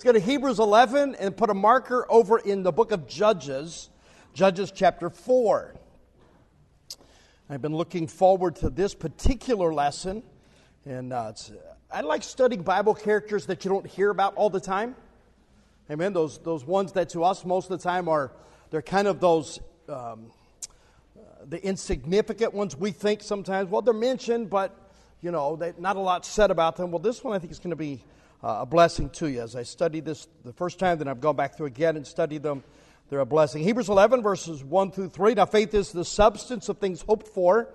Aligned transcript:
Let's 0.00 0.06
go 0.06 0.12
to 0.12 0.18
Hebrews 0.18 0.58
11 0.58 1.16
and 1.16 1.36
put 1.36 1.50
a 1.50 1.54
marker 1.54 2.06
over 2.08 2.38
in 2.38 2.62
the 2.62 2.72
book 2.72 2.90
of 2.90 3.06
Judges, 3.06 3.90
Judges 4.32 4.72
chapter 4.74 5.10
4. 5.10 5.74
I've 7.50 7.60
been 7.60 7.76
looking 7.76 8.06
forward 8.06 8.56
to 8.56 8.70
this 8.70 8.94
particular 8.94 9.74
lesson, 9.74 10.22
and 10.86 11.12
uh, 11.12 11.34
I 11.92 12.00
like 12.00 12.22
studying 12.22 12.62
Bible 12.62 12.94
characters 12.94 13.44
that 13.44 13.62
you 13.62 13.70
don't 13.70 13.86
hear 13.86 14.08
about 14.08 14.36
all 14.36 14.48
the 14.48 14.58
time. 14.58 14.96
Amen. 15.90 16.14
Those 16.14 16.38
those 16.38 16.64
ones 16.64 16.92
that 16.92 17.10
to 17.10 17.22
us 17.22 17.44
most 17.44 17.70
of 17.70 17.78
the 17.78 17.84
time 17.84 18.08
are 18.08 18.32
they're 18.70 18.80
kind 18.80 19.06
of 19.06 19.20
those 19.20 19.60
um, 19.86 20.32
the 21.46 21.62
insignificant 21.62 22.54
ones 22.54 22.74
we 22.74 22.90
think 22.90 23.22
sometimes. 23.22 23.68
Well, 23.68 23.82
they're 23.82 23.92
mentioned, 23.92 24.48
but 24.48 24.74
you 25.20 25.30
know, 25.30 25.56
they, 25.56 25.74
not 25.78 25.96
a 25.96 26.00
lot 26.00 26.24
said 26.24 26.50
about 26.50 26.76
them. 26.76 26.90
Well, 26.90 27.00
this 27.00 27.22
one 27.22 27.34
I 27.34 27.38
think 27.38 27.52
is 27.52 27.58
going 27.58 27.68
to 27.68 27.76
be 27.76 28.02
uh, 28.42 28.58
a 28.60 28.66
blessing 28.66 29.10
to 29.10 29.28
you. 29.28 29.40
As 29.40 29.56
I 29.56 29.62
studied 29.62 30.04
this 30.04 30.28
the 30.44 30.52
first 30.52 30.78
time, 30.78 30.98
then 30.98 31.08
I've 31.08 31.20
gone 31.20 31.36
back 31.36 31.56
through 31.56 31.66
again 31.66 31.96
and 31.96 32.06
studied 32.06 32.42
them. 32.42 32.62
They're 33.08 33.20
a 33.20 33.26
blessing. 33.26 33.62
Hebrews 33.62 33.88
11, 33.88 34.22
verses 34.22 34.62
1 34.62 34.92
through 34.92 35.08
3. 35.08 35.34
Now, 35.34 35.46
faith 35.46 35.74
is 35.74 35.90
the 35.90 36.04
substance 36.04 36.68
of 36.68 36.78
things 36.78 37.02
hoped 37.02 37.26
for, 37.26 37.68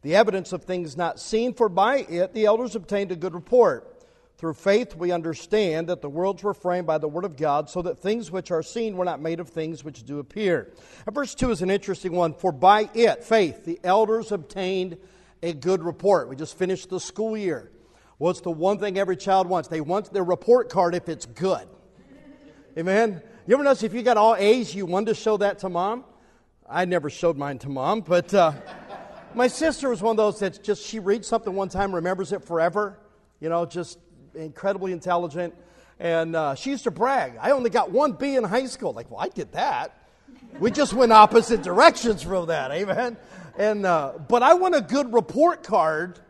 the 0.00 0.16
evidence 0.16 0.52
of 0.52 0.64
things 0.64 0.96
not 0.96 1.20
seen, 1.20 1.52
for 1.52 1.68
by 1.68 1.98
it 1.98 2.32
the 2.32 2.46
elders 2.46 2.74
obtained 2.74 3.12
a 3.12 3.16
good 3.16 3.34
report. 3.34 3.88
Through 4.38 4.54
faith, 4.54 4.96
we 4.96 5.12
understand 5.12 5.88
that 5.88 6.00
the 6.00 6.08
worlds 6.08 6.42
were 6.42 6.54
framed 6.54 6.86
by 6.86 6.98
the 6.98 7.06
Word 7.06 7.24
of 7.24 7.36
God, 7.36 7.70
so 7.70 7.82
that 7.82 8.00
things 8.00 8.30
which 8.30 8.50
are 8.50 8.62
seen 8.62 8.96
were 8.96 9.04
not 9.04 9.20
made 9.20 9.38
of 9.38 9.50
things 9.50 9.84
which 9.84 10.04
do 10.04 10.18
appear. 10.18 10.72
And 11.06 11.14
verse 11.14 11.34
2 11.34 11.50
is 11.50 11.62
an 11.62 11.70
interesting 11.70 12.12
one. 12.12 12.34
For 12.34 12.50
by 12.50 12.88
it, 12.94 13.22
faith, 13.22 13.64
the 13.64 13.78
elders 13.84 14.32
obtained 14.32 14.96
a 15.42 15.52
good 15.52 15.84
report. 15.84 16.28
We 16.28 16.34
just 16.34 16.58
finished 16.58 16.88
the 16.88 16.98
school 16.98 17.36
year. 17.36 17.70
What's 18.22 18.40
the 18.40 18.52
one 18.52 18.78
thing 18.78 19.00
every 19.00 19.16
child 19.16 19.48
wants? 19.48 19.68
They 19.68 19.80
want 19.80 20.12
their 20.12 20.22
report 20.22 20.68
card 20.68 20.94
if 20.94 21.08
it's 21.08 21.26
good. 21.26 21.66
Amen? 22.78 23.20
You 23.48 23.54
ever 23.54 23.64
notice 23.64 23.82
if 23.82 23.94
you 23.94 24.02
got 24.04 24.16
all 24.16 24.36
A's, 24.36 24.72
you 24.72 24.86
wanted 24.86 25.06
to 25.06 25.14
show 25.16 25.38
that 25.38 25.58
to 25.58 25.68
mom? 25.68 26.04
I 26.70 26.84
never 26.84 27.10
showed 27.10 27.36
mine 27.36 27.58
to 27.58 27.68
mom, 27.68 28.02
but 28.02 28.32
uh, 28.32 28.52
my 29.34 29.48
sister 29.48 29.88
was 29.88 30.02
one 30.02 30.12
of 30.12 30.18
those 30.18 30.38
that 30.38 30.62
just, 30.62 30.86
she 30.86 31.00
reads 31.00 31.26
something 31.26 31.52
one 31.52 31.68
time, 31.68 31.92
remembers 31.92 32.30
it 32.30 32.44
forever. 32.44 32.96
You 33.40 33.48
know, 33.48 33.66
just 33.66 33.98
incredibly 34.36 34.92
intelligent. 34.92 35.52
And 35.98 36.36
uh, 36.36 36.54
she 36.54 36.70
used 36.70 36.84
to 36.84 36.92
brag, 36.92 37.36
I 37.40 37.50
only 37.50 37.70
got 37.70 37.90
one 37.90 38.12
B 38.12 38.36
in 38.36 38.44
high 38.44 38.66
school. 38.66 38.92
Like, 38.92 39.10
well, 39.10 39.18
I 39.18 39.30
did 39.30 39.50
that. 39.54 40.00
We 40.60 40.70
just 40.70 40.94
went 40.94 41.10
opposite 41.10 41.64
directions 41.64 42.22
from 42.22 42.46
that, 42.46 42.70
amen? 42.70 43.16
And, 43.58 43.84
uh, 43.84 44.12
but 44.28 44.44
I 44.44 44.54
want 44.54 44.76
a 44.76 44.80
good 44.80 45.12
report 45.12 45.64
card 45.64 46.20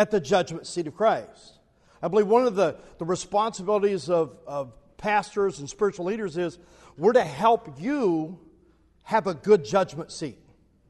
at 0.00 0.10
the 0.10 0.18
judgment 0.18 0.66
seat 0.66 0.86
of 0.86 0.94
Christ. 0.94 1.58
I 2.02 2.08
believe 2.08 2.26
one 2.26 2.46
of 2.46 2.54
the, 2.54 2.76
the 2.96 3.04
responsibilities 3.04 4.08
of, 4.08 4.34
of 4.46 4.72
pastors 4.96 5.58
and 5.58 5.68
spiritual 5.68 6.06
leaders 6.06 6.38
is 6.38 6.58
we're 6.96 7.12
to 7.12 7.22
help 7.22 7.78
you 7.78 8.38
have 9.02 9.26
a 9.26 9.34
good 9.34 9.62
judgment 9.62 10.10
seat. 10.10 10.38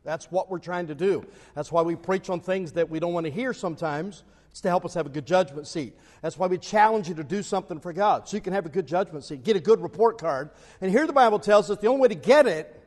That's 0.05 0.31
what 0.31 0.49
we're 0.49 0.61
trying 0.61 0.87
to 0.87 0.95
do. 0.95 1.27
That's 1.57 1.73
why 1.73 1.83
we 1.83 1.97
preach 1.97 2.31
on 2.31 2.39
things 2.39 2.71
that 2.75 2.89
we 2.89 3.01
don't 3.01 3.13
want 3.13 3.27
to 3.27 3.33
hear 3.33 3.53
sometimes. 3.53 4.23
It's 4.53 4.61
to 4.61 4.69
help 4.69 4.85
us 4.85 4.95
have 4.95 5.07
a 5.07 5.11
good 5.11 5.27
judgment 5.27 5.67
seat. 5.67 5.97
That's 6.23 6.39
why 6.39 6.47
we 6.47 6.57
challenge 6.57 7.09
you 7.09 7.17
to 7.17 7.25
do 7.25 7.43
something 7.43 7.81
for 7.81 7.93
God 7.93 8.29
so 8.29 8.37
you 8.37 8.41
can 8.41 8.53
have 8.53 8.65
a 8.65 8.71
good 8.71 8.87
judgment 8.87 9.25
seat, 9.25 9.43
get 9.43 9.57
a 9.57 9.61
good 9.61 9.83
report 9.83 10.19
card. 10.19 10.51
And 10.81 10.89
here 10.89 11.09
the 11.09 11.13
Bible 11.13 11.41
tells 11.41 11.69
us 11.69 11.79
the 11.79 11.89
only 11.89 12.03
way 12.03 12.09
to 12.09 12.15
get 12.15 12.47
it 12.47 12.81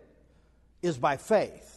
is 0.81 0.97
by 0.97 1.17
faith. 1.17 1.72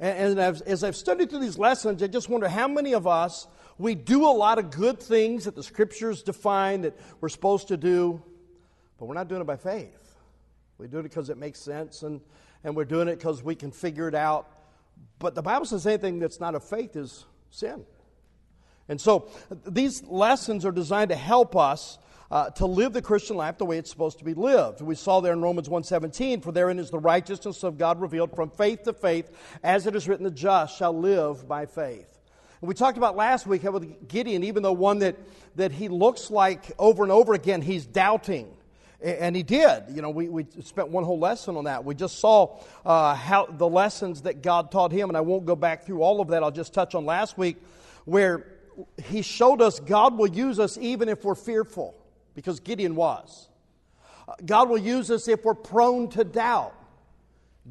And, 0.00 0.40
as, 0.40 0.62
as 0.62 0.82
I've 0.82 0.96
studied 0.96 1.28
through 1.28 1.40
these 1.40 1.58
lessons, 1.58 2.02
I 2.02 2.06
just 2.06 2.30
wonder 2.30 2.48
how 2.48 2.66
many 2.66 2.94
of 2.94 3.06
us, 3.06 3.46
we 3.76 3.94
do 3.94 4.24
a 4.24 4.32
lot 4.32 4.58
of 4.58 4.70
good 4.70 4.98
things 4.98 5.44
that 5.44 5.54
the 5.54 5.62
scriptures 5.62 6.22
define 6.22 6.82
that 6.82 6.98
we're 7.20 7.28
supposed 7.28 7.68
to 7.68 7.76
do, 7.76 8.22
but 8.98 9.04
we're 9.04 9.14
not 9.14 9.28
doing 9.28 9.42
it 9.42 9.46
by 9.46 9.56
faith. 9.56 10.16
We 10.78 10.88
do 10.88 11.00
it 11.00 11.02
because 11.02 11.28
it 11.28 11.36
makes 11.36 11.60
sense 11.60 12.02
and, 12.02 12.22
and 12.64 12.74
we're 12.74 12.86
doing 12.86 13.08
it 13.08 13.16
because 13.16 13.42
we 13.42 13.54
can 13.54 13.70
figure 13.70 14.08
it 14.08 14.14
out. 14.14 14.48
But 15.18 15.34
the 15.34 15.42
Bible 15.42 15.66
says 15.66 15.86
anything 15.86 16.18
that's 16.18 16.40
not 16.40 16.54
of 16.54 16.64
faith 16.64 16.96
is 16.96 17.26
sin. 17.50 17.84
And 18.88 18.98
so 18.98 19.28
these 19.66 20.02
lessons 20.04 20.64
are 20.64 20.72
designed 20.72 21.10
to 21.10 21.16
help 21.16 21.54
us 21.54 21.98
uh, 22.30 22.50
to 22.50 22.66
live 22.66 22.92
the 22.92 23.02
Christian 23.02 23.36
life 23.36 23.58
the 23.58 23.64
way 23.64 23.78
it's 23.78 23.90
supposed 23.90 24.18
to 24.18 24.24
be 24.24 24.34
lived. 24.34 24.80
We 24.80 24.94
saw 24.94 25.20
there 25.20 25.32
in 25.32 25.42
Romans 25.42 25.68
1:17, 25.68 26.42
for 26.42 26.52
therein 26.52 26.78
is 26.78 26.90
the 26.90 26.98
righteousness 26.98 27.62
of 27.62 27.76
God 27.76 28.00
revealed 28.00 28.34
from 28.34 28.50
faith 28.50 28.84
to 28.84 28.92
faith, 28.92 29.30
as 29.62 29.86
it 29.86 29.96
is 29.96 30.08
written, 30.08 30.24
the 30.24 30.30
just 30.30 30.76
shall 30.76 30.96
live 30.96 31.48
by 31.48 31.66
faith. 31.66 32.18
And 32.60 32.68
we 32.68 32.74
talked 32.74 32.98
about 32.98 33.16
last 33.16 33.46
week 33.46 33.62
how 33.62 33.72
with 33.72 34.08
Gideon, 34.08 34.44
even 34.44 34.62
though 34.62 34.72
one 34.72 34.98
that, 35.00 35.16
that 35.56 35.72
he 35.72 35.88
looks 35.88 36.30
like 36.30 36.72
over 36.78 37.02
and 37.02 37.10
over 37.10 37.32
again, 37.32 37.62
he's 37.62 37.86
doubting. 37.86 38.48
And 39.02 39.34
he 39.34 39.42
did. 39.42 39.84
You 39.88 40.02
know, 40.02 40.10
we, 40.10 40.28
we 40.28 40.46
spent 40.62 40.88
one 40.88 41.04
whole 41.04 41.18
lesson 41.18 41.56
on 41.56 41.64
that. 41.64 41.86
We 41.86 41.94
just 41.94 42.18
saw 42.18 42.60
uh, 42.84 43.14
how 43.14 43.46
the 43.46 43.66
lessons 43.66 44.22
that 44.22 44.42
God 44.42 44.70
taught 44.70 44.92
him, 44.92 45.08
and 45.08 45.16
I 45.16 45.22
won't 45.22 45.46
go 45.46 45.56
back 45.56 45.86
through 45.86 46.02
all 46.02 46.20
of 46.20 46.28
that. 46.28 46.42
I'll 46.42 46.50
just 46.50 46.74
touch 46.74 46.94
on 46.94 47.06
last 47.06 47.38
week, 47.38 47.56
where 48.04 48.46
he 49.04 49.22
showed 49.22 49.62
us 49.62 49.80
God 49.80 50.18
will 50.18 50.28
use 50.28 50.60
us 50.60 50.76
even 50.76 51.08
if 51.08 51.24
we're 51.24 51.34
fearful 51.34 51.94
because 52.40 52.58
Gideon 52.58 52.94
was. 52.96 53.50
Uh, 54.26 54.32
God 54.46 54.70
will 54.70 54.78
use 54.78 55.10
us 55.10 55.28
if 55.28 55.44
we're 55.44 55.52
prone 55.52 56.08
to 56.08 56.24
doubt. 56.24 56.74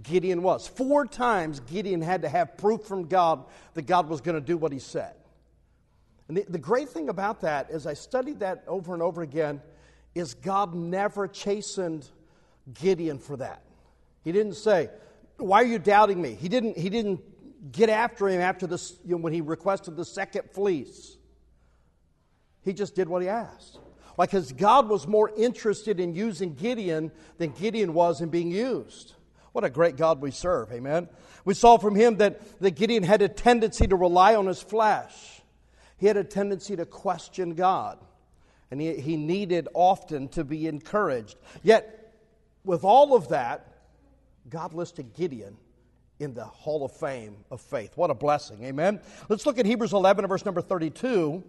Gideon 0.04 0.44
was. 0.44 0.68
Four 0.68 1.08
times 1.08 1.60
Gideon 1.62 2.04
had 2.04 2.22
to 2.22 2.30
have 2.30 2.56
proof 2.56 2.84
from 2.84 3.08
God 3.08 3.46
that 3.74 3.88
God 3.88 4.08
was 4.08 4.22
going 4.22 4.36
to 4.36 4.46
do 4.46 4.58
what 4.58 4.72
he 4.72 4.78
said. 4.78 5.16
And 6.28 6.38
the, 6.38 6.46
the 6.48 6.60
great 6.60 6.90
thing 6.90 7.10
about 7.10 7.42
that, 7.42 7.72
as 7.72 7.88
I 7.88 7.96
studied 7.96 8.42
that 8.42 8.64
over 8.68 8.94
and 8.94 9.02
over 9.02 9.24
again, 9.24 9.60
is 10.14 10.36
God 10.36 10.76
never 10.76 11.28
chastened 11.28 12.08
Gideon 12.72 13.18
for 13.18 13.38
that. 13.38 13.64
He 14.24 14.32
didn't 14.32 14.54
say, 14.54 14.92
Why 15.38 15.64
are 15.64 15.66
you 15.66 15.80
doubting 15.80 16.22
me? 16.22 16.36
He 16.36 16.48
didn't, 16.48 16.78
he 16.78 16.92
didn't 16.92 17.22
get 17.72 17.90
after 17.90 18.30
him 18.30 18.40
after 18.40 18.68
this, 18.68 19.00
you 19.04 19.16
know, 19.16 19.18
when 19.18 19.34
he 19.34 19.42
requested 19.42 19.96
the 19.96 20.06
second 20.06 20.52
fleece. 20.52 21.18
He 22.62 22.72
just 22.72 22.94
did 22.94 23.10
what 23.10 23.24
he 23.24 23.28
asked. 23.28 23.80
Because 24.20 24.52
God 24.52 24.90
was 24.90 25.08
more 25.08 25.32
interested 25.38 26.00
in 26.00 26.14
using 26.14 26.54
Gideon 26.54 27.12
than 27.38 27.52
Gideon 27.52 27.94
was 27.94 28.20
in 28.20 28.30
being 28.30 28.52
used. 28.52 29.14
What 29.54 29.64
a 29.64 29.70
great 29.70 29.96
God 29.96 30.22
we 30.22 30.32
serve, 30.32 30.72
amen. 30.72 31.08
We 31.46 31.54
saw 31.54 31.78
from 31.78 31.96
him 31.96 32.18
that, 32.18 32.60
that 32.60 32.72
Gideon 32.72 33.04
had 33.04 33.22
a 33.22 33.30
tendency 33.30 33.88
to 33.88 33.96
rely 33.96 34.36
on 34.36 34.46
his 34.46 34.62
flesh. 34.62 35.42
He 35.98 36.06
had 36.06 36.18
a 36.18 36.24
tendency 36.24 36.76
to 36.76 36.86
question 36.86 37.56
God. 37.56 37.98
And 38.72 38.80
he, 38.80 38.96
he 38.96 39.18
needed 39.18 39.68
often 39.74 40.28
to 40.30 40.44
be 40.44 40.68
encouraged. 40.68 41.38
Yet, 41.64 42.14
with 42.64 42.84
all 42.84 43.16
of 43.16 43.30
that, 43.30 43.68
God 44.50 44.74
listed 44.74 45.14
Gideon 45.14 45.58
in 46.20 46.34
the 46.34 46.46
Hall 46.46 46.84
of 46.84 46.92
Fame 46.92 47.38
of 47.50 47.62
faith. 47.62 47.94
What 47.96 48.12
a 48.12 48.16
blessing, 48.16 48.64
amen. 48.66 49.00
Let's 49.30 49.46
look 49.46 49.58
at 49.58 49.66
Hebrews 49.66 49.94
11, 49.94 50.28
verse 50.28 50.46
number 50.46 50.62
32. 50.62 51.44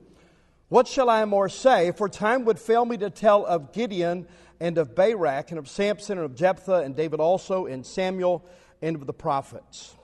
What 0.70 0.86
shall 0.86 1.10
I 1.10 1.24
more 1.24 1.48
say? 1.48 1.90
For 1.90 2.08
time 2.08 2.44
would 2.44 2.58
fail 2.58 2.84
me 2.84 2.96
to 2.98 3.10
tell 3.10 3.44
of 3.44 3.72
Gideon 3.72 4.28
and 4.60 4.78
of 4.78 4.94
Barak 4.94 5.50
and 5.50 5.58
of 5.58 5.68
Samson 5.68 6.16
and 6.16 6.24
of 6.24 6.36
Jephthah 6.36 6.82
and 6.82 6.94
David 6.94 7.18
also 7.18 7.66
and 7.66 7.84
Samuel 7.84 8.44
and 8.80 8.94
of 8.94 9.04
the 9.04 9.12
prophets. 9.12 9.96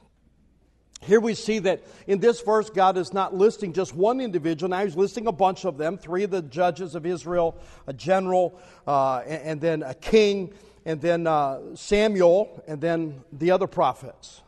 Here 1.02 1.20
we 1.20 1.34
see 1.34 1.60
that 1.60 1.84
in 2.08 2.18
this 2.18 2.40
verse, 2.40 2.68
God 2.68 2.98
is 2.98 3.12
not 3.12 3.32
listing 3.32 3.74
just 3.74 3.94
one 3.94 4.20
individual. 4.20 4.68
Now 4.68 4.82
he's 4.82 4.96
listing 4.96 5.28
a 5.28 5.32
bunch 5.32 5.64
of 5.64 5.78
them 5.78 5.98
three 5.98 6.24
of 6.24 6.32
the 6.32 6.42
judges 6.42 6.96
of 6.96 7.06
Israel, 7.06 7.56
a 7.86 7.92
general, 7.92 8.58
uh, 8.88 9.18
and, 9.18 9.42
and, 9.42 9.60
then 9.60 9.82
a 9.84 9.94
king, 9.94 10.52
and 10.84 11.00
then 11.00 11.28
uh, 11.28 11.60
Samuel, 11.76 12.64
and 12.66 12.80
then 12.80 13.22
the 13.30 13.52
other 13.52 13.68
prophets. 13.68 14.42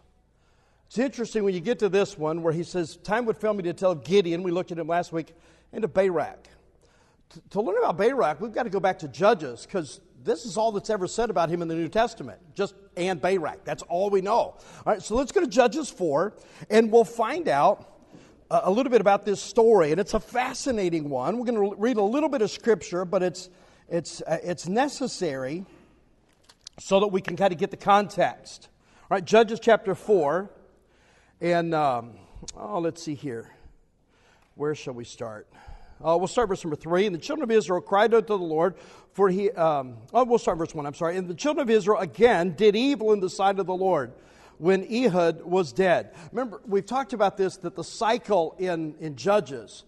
It's 0.88 0.98
interesting 0.98 1.44
when 1.44 1.54
you 1.54 1.60
get 1.60 1.78
to 1.78 1.88
this 1.88 2.18
one 2.18 2.42
where 2.42 2.52
he 2.52 2.64
says, 2.64 2.96
Time 2.96 3.24
would 3.26 3.36
fail 3.36 3.54
me 3.54 3.62
to 3.64 3.72
tell 3.72 3.94
Gideon. 3.94 4.42
We 4.42 4.50
looked 4.50 4.72
at 4.72 4.78
him 4.78 4.88
last 4.88 5.12
week 5.12 5.34
into 5.72 5.88
Barak. 5.88 6.48
To 7.50 7.60
learn 7.60 7.76
about 7.78 7.98
Barak, 7.98 8.40
we've 8.40 8.52
got 8.52 8.62
to 8.64 8.70
go 8.70 8.80
back 8.80 8.98
to 9.00 9.08
Judges 9.08 9.66
because 9.66 10.00
this 10.24 10.44
is 10.44 10.56
all 10.56 10.72
that's 10.72 10.90
ever 10.90 11.06
said 11.06 11.30
about 11.30 11.50
him 11.50 11.62
in 11.62 11.68
the 11.68 11.74
New 11.74 11.88
Testament. 11.88 12.40
Just 12.54 12.74
and 12.96 13.20
Barak. 13.20 13.64
That's 13.64 13.82
all 13.84 14.10
we 14.10 14.20
know. 14.20 14.32
All 14.34 14.58
right, 14.86 15.02
so 15.02 15.14
let's 15.14 15.32
go 15.32 15.40
to 15.40 15.46
Judges 15.46 15.90
4 15.90 16.34
and 16.70 16.90
we'll 16.90 17.04
find 17.04 17.48
out 17.48 17.98
a 18.50 18.70
little 18.70 18.90
bit 18.90 19.00
about 19.00 19.24
this 19.24 19.40
story. 19.40 19.92
And 19.92 20.00
it's 20.00 20.14
a 20.14 20.20
fascinating 20.20 21.10
one. 21.10 21.38
We're 21.38 21.44
going 21.44 21.70
to 21.70 21.76
read 21.76 21.96
a 21.96 22.02
little 22.02 22.28
bit 22.28 22.42
of 22.42 22.50
scripture, 22.50 23.04
but 23.04 23.22
it's, 23.22 23.50
it's, 23.88 24.22
uh, 24.22 24.38
it's 24.42 24.66
necessary 24.66 25.64
so 26.78 27.00
that 27.00 27.08
we 27.08 27.20
can 27.20 27.36
kind 27.36 27.52
of 27.52 27.58
get 27.58 27.70
the 27.70 27.76
context. 27.76 28.68
All 29.02 29.16
right, 29.16 29.24
Judges 29.24 29.60
chapter 29.60 29.94
4. 29.94 30.50
And 31.40 31.74
um, 31.74 32.14
oh, 32.56 32.80
let's 32.80 33.02
see 33.02 33.14
here. 33.14 33.50
Where 34.58 34.74
shall 34.74 34.94
we 34.94 35.04
start? 35.04 35.46
Uh, 36.04 36.16
we'll 36.18 36.26
start 36.26 36.48
verse 36.48 36.64
number 36.64 36.74
three. 36.74 37.06
And 37.06 37.14
the 37.14 37.20
children 37.20 37.44
of 37.44 37.56
Israel 37.56 37.80
cried 37.80 38.12
out 38.12 38.26
to 38.26 38.36
the 38.36 38.38
Lord, 38.38 38.74
for 39.12 39.28
he. 39.28 39.52
Um, 39.52 39.98
oh, 40.12 40.24
we'll 40.24 40.40
start 40.40 40.58
verse 40.58 40.74
one. 40.74 40.84
I'm 40.84 40.94
sorry. 40.94 41.16
And 41.16 41.28
the 41.28 41.34
children 41.34 41.62
of 41.62 41.70
Israel 41.70 42.00
again 42.00 42.54
did 42.56 42.74
evil 42.74 43.12
in 43.12 43.20
the 43.20 43.30
sight 43.30 43.60
of 43.60 43.66
the 43.66 43.74
Lord 43.74 44.14
when 44.56 44.84
Ehud 44.92 45.42
was 45.44 45.72
dead. 45.72 46.12
Remember, 46.32 46.60
we've 46.66 46.84
talked 46.84 47.12
about 47.12 47.36
this 47.36 47.56
that 47.58 47.76
the 47.76 47.84
cycle 47.84 48.56
in, 48.58 48.96
in 48.98 49.14
Judges, 49.14 49.84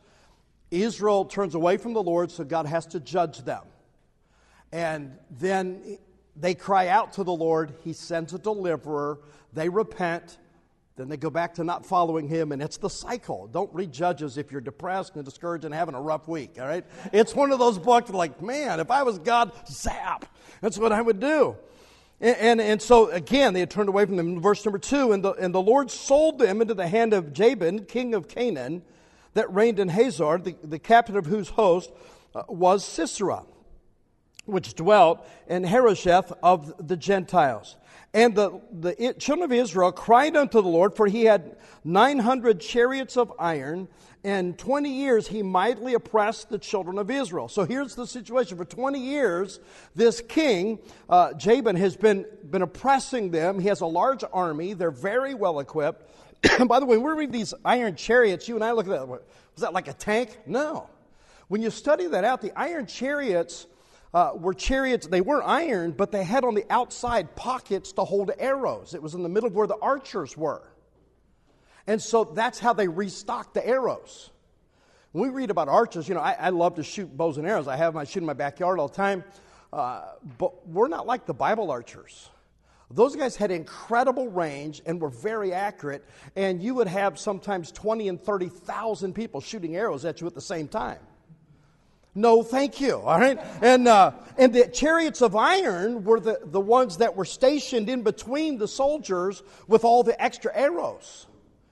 Israel 0.70 1.24
turns 1.24 1.56
away 1.56 1.76
from 1.76 1.92
the 1.92 2.02
Lord, 2.02 2.30
so 2.30 2.44
God 2.44 2.66
has 2.66 2.86
to 2.86 3.00
judge 3.00 3.38
them. 3.38 3.64
And 4.70 5.18
then 5.32 5.98
they 6.36 6.54
cry 6.54 6.86
out 6.86 7.14
to 7.14 7.24
the 7.24 7.32
Lord. 7.32 7.74
He 7.82 7.92
sends 7.92 8.34
a 8.34 8.38
deliverer. 8.38 9.18
They 9.52 9.68
repent. 9.68 10.38
Then 11.00 11.08
they 11.08 11.16
go 11.16 11.30
back 11.30 11.54
to 11.54 11.64
not 11.64 11.86
following 11.86 12.28
him, 12.28 12.52
and 12.52 12.60
it's 12.60 12.76
the 12.76 12.90
cycle. 12.90 13.46
Don't 13.46 13.72
read 13.72 13.90
Judges 13.90 14.36
if 14.36 14.52
you're 14.52 14.60
depressed 14.60 15.16
and 15.16 15.24
discouraged 15.24 15.64
and 15.64 15.72
having 15.72 15.94
a 15.94 16.00
rough 16.00 16.28
week, 16.28 16.58
all 16.60 16.66
right? 16.66 16.84
It's 17.10 17.34
one 17.34 17.52
of 17.52 17.58
those 17.58 17.78
books 17.78 18.10
like, 18.10 18.42
man, 18.42 18.80
if 18.80 18.90
I 18.90 19.02
was 19.02 19.18
God, 19.18 19.50
zap. 19.66 20.26
That's 20.60 20.76
what 20.76 20.92
I 20.92 21.00
would 21.00 21.18
do. 21.18 21.56
And, 22.20 22.36
and, 22.36 22.60
and, 22.60 22.82
so, 22.82 23.08
again, 23.12 23.54
they 23.54 23.60
had 23.60 23.70
turned 23.70 23.88
away 23.88 24.04
from 24.04 24.16
them. 24.16 24.42
Verse 24.42 24.62
number 24.62 24.78
two, 24.78 25.12
and 25.12 25.24
the, 25.24 25.32
and 25.32 25.54
the 25.54 25.62
Lord 25.62 25.90
sold 25.90 26.38
them 26.38 26.60
into 26.60 26.74
the 26.74 26.86
hand 26.86 27.14
of 27.14 27.32
Jabin, 27.32 27.86
king 27.86 28.12
of 28.12 28.28
Canaan, 28.28 28.82
that 29.32 29.50
reigned 29.54 29.78
in 29.78 29.88
Hazor, 29.88 30.36
the, 30.36 30.54
the 30.62 30.78
captain 30.78 31.16
of 31.16 31.24
whose 31.24 31.48
host 31.48 31.90
uh, 32.34 32.42
was 32.46 32.84
Sisera, 32.84 33.44
which 34.44 34.74
dwelt 34.74 35.26
in 35.48 35.64
Harosheth 35.64 36.30
of 36.42 36.86
the 36.86 36.98
Gentiles. 36.98 37.76
And 38.12 38.34
the, 38.34 38.60
the 38.72 39.14
children 39.18 39.44
of 39.44 39.52
Israel 39.52 39.92
cried 39.92 40.36
unto 40.36 40.60
the 40.60 40.68
Lord, 40.68 40.96
for 40.96 41.06
he 41.06 41.24
had 41.24 41.56
900 41.84 42.60
chariots 42.60 43.16
of 43.16 43.32
iron, 43.38 43.86
and 44.24 44.58
20 44.58 44.90
years 44.90 45.28
he 45.28 45.42
mightily 45.42 45.94
oppressed 45.94 46.50
the 46.50 46.58
children 46.58 46.98
of 46.98 47.08
Israel. 47.08 47.48
So 47.48 47.64
here's 47.64 47.94
the 47.94 48.06
situation. 48.06 48.56
For 48.56 48.64
20 48.64 48.98
years, 48.98 49.60
this 49.94 50.20
king, 50.20 50.80
uh, 51.08 51.34
Jabin, 51.34 51.76
has 51.76 51.96
been, 51.96 52.26
been 52.50 52.62
oppressing 52.62 53.30
them. 53.30 53.60
He 53.60 53.68
has 53.68 53.80
a 53.80 53.86
large 53.86 54.24
army. 54.32 54.74
They're 54.74 54.90
very 54.90 55.34
well 55.34 55.60
equipped. 55.60 56.10
By 56.66 56.80
the 56.80 56.86
way, 56.86 56.96
when 56.96 57.16
we 57.16 57.20
read 57.20 57.32
these 57.32 57.54
iron 57.64 57.94
chariots, 57.94 58.48
you 58.48 58.56
and 58.56 58.64
I 58.64 58.72
look 58.72 58.86
at 58.86 58.90
that. 58.90 59.08
Was 59.08 59.20
that 59.58 59.72
like 59.72 59.88
a 59.88 59.92
tank? 59.92 60.36
No. 60.46 60.90
When 61.46 61.62
you 61.62 61.70
study 61.70 62.06
that 62.08 62.24
out, 62.24 62.40
the 62.40 62.52
iron 62.58 62.86
chariots 62.86 63.66
uh, 64.12 64.32
were 64.34 64.54
chariots. 64.54 65.06
They 65.06 65.20
weren't 65.20 65.46
iron, 65.46 65.92
but 65.92 66.12
they 66.12 66.24
had 66.24 66.44
on 66.44 66.54
the 66.54 66.64
outside 66.70 67.36
pockets 67.36 67.92
to 67.92 68.04
hold 68.04 68.30
arrows. 68.38 68.94
It 68.94 69.02
was 69.02 69.14
in 69.14 69.22
the 69.22 69.28
middle 69.28 69.48
of 69.48 69.54
where 69.54 69.66
the 69.66 69.78
archers 69.80 70.36
were. 70.36 70.62
And 71.86 72.00
so 72.00 72.24
that's 72.24 72.58
how 72.58 72.72
they 72.72 72.88
restocked 72.88 73.54
the 73.54 73.66
arrows. 73.66 74.30
When 75.12 75.24
we 75.24 75.34
read 75.34 75.50
about 75.50 75.68
archers, 75.68 76.08
you 76.08 76.14
know, 76.14 76.20
I, 76.20 76.32
I 76.32 76.48
love 76.50 76.76
to 76.76 76.84
shoot 76.84 77.16
bows 77.16 77.36
and 77.36 77.46
arrows. 77.46 77.66
I 77.66 77.76
have 77.76 77.94
my 77.94 78.04
shoot 78.04 78.20
in 78.20 78.26
my 78.26 78.32
backyard 78.32 78.78
all 78.78 78.88
the 78.88 78.94
time. 78.94 79.24
Uh, 79.72 80.02
but 80.38 80.66
we're 80.68 80.88
not 80.88 81.06
like 81.06 81.26
the 81.26 81.34
Bible 81.34 81.70
archers. 81.70 82.28
Those 82.92 83.14
guys 83.14 83.36
had 83.36 83.52
incredible 83.52 84.28
range 84.28 84.82
and 84.84 85.00
were 85.00 85.10
very 85.10 85.52
accurate, 85.52 86.04
and 86.34 86.60
you 86.60 86.74
would 86.74 86.88
have 86.88 87.20
sometimes 87.20 87.70
20 87.70 88.08
and 88.08 88.20
30,000 88.20 89.14
people 89.14 89.40
shooting 89.40 89.76
arrows 89.76 90.04
at 90.04 90.20
you 90.20 90.26
at 90.26 90.34
the 90.34 90.40
same 90.40 90.66
time. 90.66 90.98
No, 92.14 92.42
thank 92.42 92.80
you. 92.80 92.96
All 92.96 93.18
right. 93.18 93.38
And, 93.62 93.86
uh, 93.86 94.12
and 94.36 94.52
the 94.52 94.66
chariots 94.66 95.22
of 95.22 95.36
iron 95.36 96.02
were 96.02 96.18
the, 96.18 96.40
the 96.42 96.60
ones 96.60 96.96
that 96.96 97.14
were 97.14 97.24
stationed 97.24 97.88
in 97.88 98.02
between 98.02 98.58
the 98.58 98.66
soldiers 98.66 99.42
with 99.68 99.84
all 99.84 100.02
the 100.02 100.20
extra 100.20 100.54
arrows. 100.54 101.26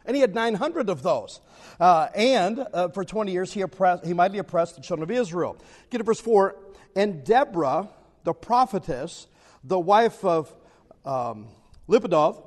And 0.06 0.14
he 0.14 0.20
had 0.20 0.34
900 0.34 0.88
of 0.88 1.02
those. 1.02 1.40
Uh, 1.80 2.08
and 2.14 2.64
uh, 2.72 2.88
for 2.88 3.04
20 3.04 3.32
years, 3.32 3.52
he, 3.52 3.62
oppressed, 3.62 4.06
he 4.06 4.14
mightily 4.14 4.38
oppressed 4.38 4.76
the 4.76 4.82
children 4.82 5.10
of 5.10 5.16
Israel. 5.16 5.56
Get 5.90 5.98
to 5.98 6.04
verse 6.04 6.20
4. 6.20 6.54
And 6.94 7.24
Deborah, 7.24 7.88
the 8.24 8.32
prophetess, 8.32 9.26
the 9.64 9.78
wife 9.78 10.24
of 10.24 10.54
um, 11.04 11.48
Lapidoth, 11.88 12.42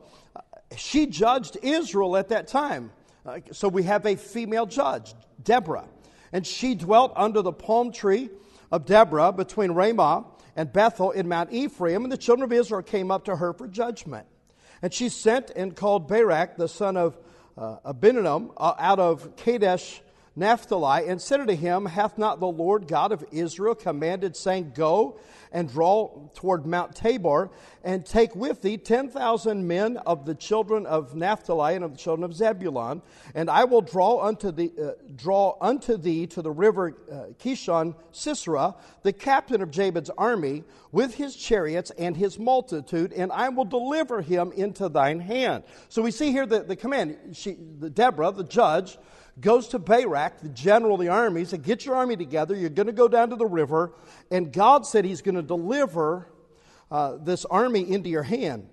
she 0.78 1.06
judged 1.08 1.58
Israel 1.62 2.16
at 2.16 2.30
that 2.30 2.48
time. 2.48 2.92
So 3.52 3.68
we 3.68 3.84
have 3.84 4.06
a 4.06 4.16
female 4.16 4.66
judge, 4.66 5.14
Deborah. 5.44 5.86
And 6.34 6.46
she 6.46 6.76
dwelt 6.76 7.14
under 7.16 7.42
the 7.42 7.52
palm 7.52 7.92
tree 7.92 8.30
of 8.72 8.86
Deborah 8.86 9.32
between 9.32 9.72
Ramah 9.72 10.26
and 10.56 10.72
Bethel 10.72 11.12
in 11.12 11.28
Mount 11.28 11.52
Ephraim. 11.52 12.04
And 12.04 12.12
the 12.12 12.18
children 12.18 12.44
of 12.44 12.54
Israel 12.54 12.82
came 12.82 13.12
up 13.12 13.26
to 13.26 13.36
her 13.36 13.54
for 13.54 13.68
judgment. 13.68 14.28
And 14.82 14.94
she 14.94 15.10
sent 15.10 15.52
and 15.56 15.76
called 15.76 16.08
Barak, 16.08 16.58
the 16.58 16.68
son 16.68 16.98
of 16.98 17.18
uh, 17.58 17.78
Abinadab, 17.86 18.54
uh, 18.58 18.74
out 18.80 19.00
of 19.00 19.36
Kadesh 19.36 20.02
Naphtali, 20.36 21.08
and 21.08 21.22
said 21.22 21.42
unto 21.42 21.56
him, 21.56 21.86
Hath 21.86 22.18
not 22.18 22.40
the 22.40 22.48
Lord 22.48 22.88
God 22.88 23.12
of 23.12 23.24
Israel 23.32 23.76
commanded, 23.76 24.36
saying, 24.36 24.72
Go 24.74 25.20
and 25.52 25.70
draw 25.70 26.30
toward 26.34 26.66
Mount 26.66 26.96
Tabor, 26.96 27.52
and 27.84 28.06
take 28.06 28.36
with 28.36 28.62
thee 28.62 28.78
10,000 28.78 29.68
men 29.68 29.98
of 29.98 30.26
the 30.26 30.36
children 30.36 30.86
of 30.86 31.16
Naphtali 31.16 31.76
and 31.76 31.84
of 31.84 31.92
the 31.92 31.98
children 31.98 32.24
of 32.24 32.36
Zebulun, 32.36 33.02
and 33.36 33.50
I 33.50 33.64
will 33.64 33.82
draw 33.82 34.26
unto 34.26 34.52
thee, 34.52 34.72
uh, 34.82 34.92
draw 35.16 35.58
unto 35.60 35.98
thee 35.98 36.28
to 36.28 36.42
the 36.42 36.52
river 36.52 36.98
uh, 37.12 37.16
Kishon 37.40 37.96
Sisera, 38.12 38.76
the 39.04 39.14
captain 39.14 39.62
of 39.62 39.72
Jabin's 39.72 40.10
army, 40.12 40.64
with 40.92 41.16
his 41.16 41.36
chariots 41.36 41.92
and 41.92 42.16
his 42.16 42.38
multitude, 42.38 43.14
and 43.14 43.32
I 43.32 43.50
will 43.50 43.66
deliver 43.66 44.22
him 44.22 44.52
into 44.52 44.90
thine 44.90 45.20
hand. 45.20 45.64
So 45.90 46.02
we 46.02 46.12
see 46.12 46.32
here 46.32 46.46
the, 46.46 46.64
the 46.64 46.76
command. 46.76 47.18
She, 47.34 47.58
the 47.80 47.90
Deborah, 47.90 48.32
the 48.32 48.44
judge, 48.44 48.98
goes 49.40 49.70
to 49.70 49.80
Barak, 49.80 50.42
the 50.42 50.50
general 50.50 50.96
of 50.96 51.02
the 51.02 51.08
army, 51.08 51.46
said, 51.46 51.64
Get 51.64 51.86
your 51.86 51.96
army 51.96 52.16
together. 52.16 52.56
You're 52.56 52.70
going 52.70 52.88
to 52.88 52.94
go 52.94 53.08
down 53.08 53.30
to 53.30 53.36
the 53.36 53.46
river. 53.46 53.94
And 54.30 54.52
God 54.52 54.86
said 54.86 55.06
He's 55.06 55.22
going 55.22 55.36
to 55.36 55.42
deliver 55.42 56.28
uh, 56.90 57.18
this 57.22 57.46
army 57.46 57.90
into 57.90 58.10
your 58.10 58.24
hand. 58.24 58.68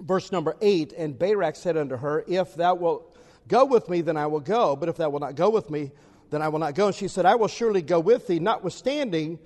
Verse 0.00 0.32
number 0.32 0.56
eight 0.60 0.92
And 0.92 1.18
Barak 1.18 1.56
said 1.56 1.76
unto 1.76 1.96
her, 1.96 2.24
If 2.26 2.54
thou 2.54 2.74
wilt 2.74 3.16
go 3.46 3.64
with 3.64 3.88
me, 3.88 4.00
then 4.00 4.16
I 4.16 4.26
will 4.26 4.40
go. 4.40 4.74
But 4.74 4.88
if 4.88 4.96
thou 4.96 5.10
wilt 5.10 5.22
not 5.22 5.36
go 5.36 5.50
with 5.50 5.70
me, 5.70 5.92
then 6.30 6.42
I 6.42 6.48
will 6.48 6.58
not 6.58 6.74
go. 6.74 6.86
And 6.86 6.96
she 6.96 7.08
said, 7.08 7.26
I 7.26 7.36
will 7.36 7.48
surely 7.48 7.82
go 7.82 8.00
with 8.00 8.26
thee, 8.26 8.40
notwithstanding. 8.40 9.38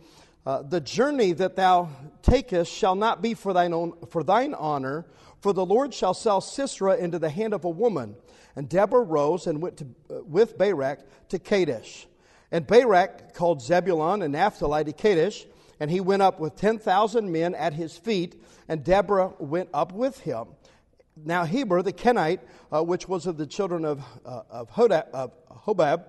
Uh, 0.46 0.62
the 0.62 0.80
journey 0.80 1.32
that 1.32 1.56
thou 1.56 1.88
takest 2.22 2.72
shall 2.72 2.94
not 2.94 3.20
be 3.20 3.34
for 3.34 3.52
thine 3.52 3.72
own 3.72 3.92
for 4.08 4.22
thine 4.22 4.54
honor, 4.54 5.04
for 5.40 5.52
the 5.52 5.66
Lord 5.66 5.92
shall 5.92 6.14
sell 6.14 6.40
Sisera 6.40 6.96
into 6.96 7.18
the 7.18 7.28
hand 7.28 7.52
of 7.52 7.64
a 7.64 7.68
woman. 7.68 8.14
And 8.54 8.68
Deborah 8.68 9.02
rose 9.02 9.48
and 9.48 9.60
went 9.60 9.78
to, 9.78 9.86
uh, 10.08 10.22
with 10.22 10.56
Barak 10.56 11.00
to 11.30 11.40
Kadesh. 11.40 12.06
And 12.52 12.64
Barak 12.64 13.34
called 13.34 13.60
Zebulun 13.60 14.22
and 14.22 14.32
Naphtali 14.32 14.84
to 14.84 14.92
Kadesh, 14.92 15.44
and 15.80 15.90
he 15.90 16.00
went 16.00 16.22
up 16.22 16.38
with 16.38 16.54
10,000 16.54 17.30
men 17.30 17.54
at 17.56 17.74
his 17.74 17.96
feet, 17.96 18.40
and 18.68 18.84
Deborah 18.84 19.32
went 19.40 19.68
up 19.74 19.92
with 19.92 20.20
him. 20.20 20.46
Now 21.16 21.44
Heber 21.44 21.82
the 21.82 21.92
Kenite, 21.92 22.40
uh, 22.72 22.84
which 22.84 23.08
was 23.08 23.26
of 23.26 23.36
the 23.36 23.46
children 23.46 23.84
of, 23.84 24.00
uh, 24.24 24.42
of, 24.48 24.70
Hodab, 24.70 25.10
of 25.12 25.32
Hobab, 25.50 26.04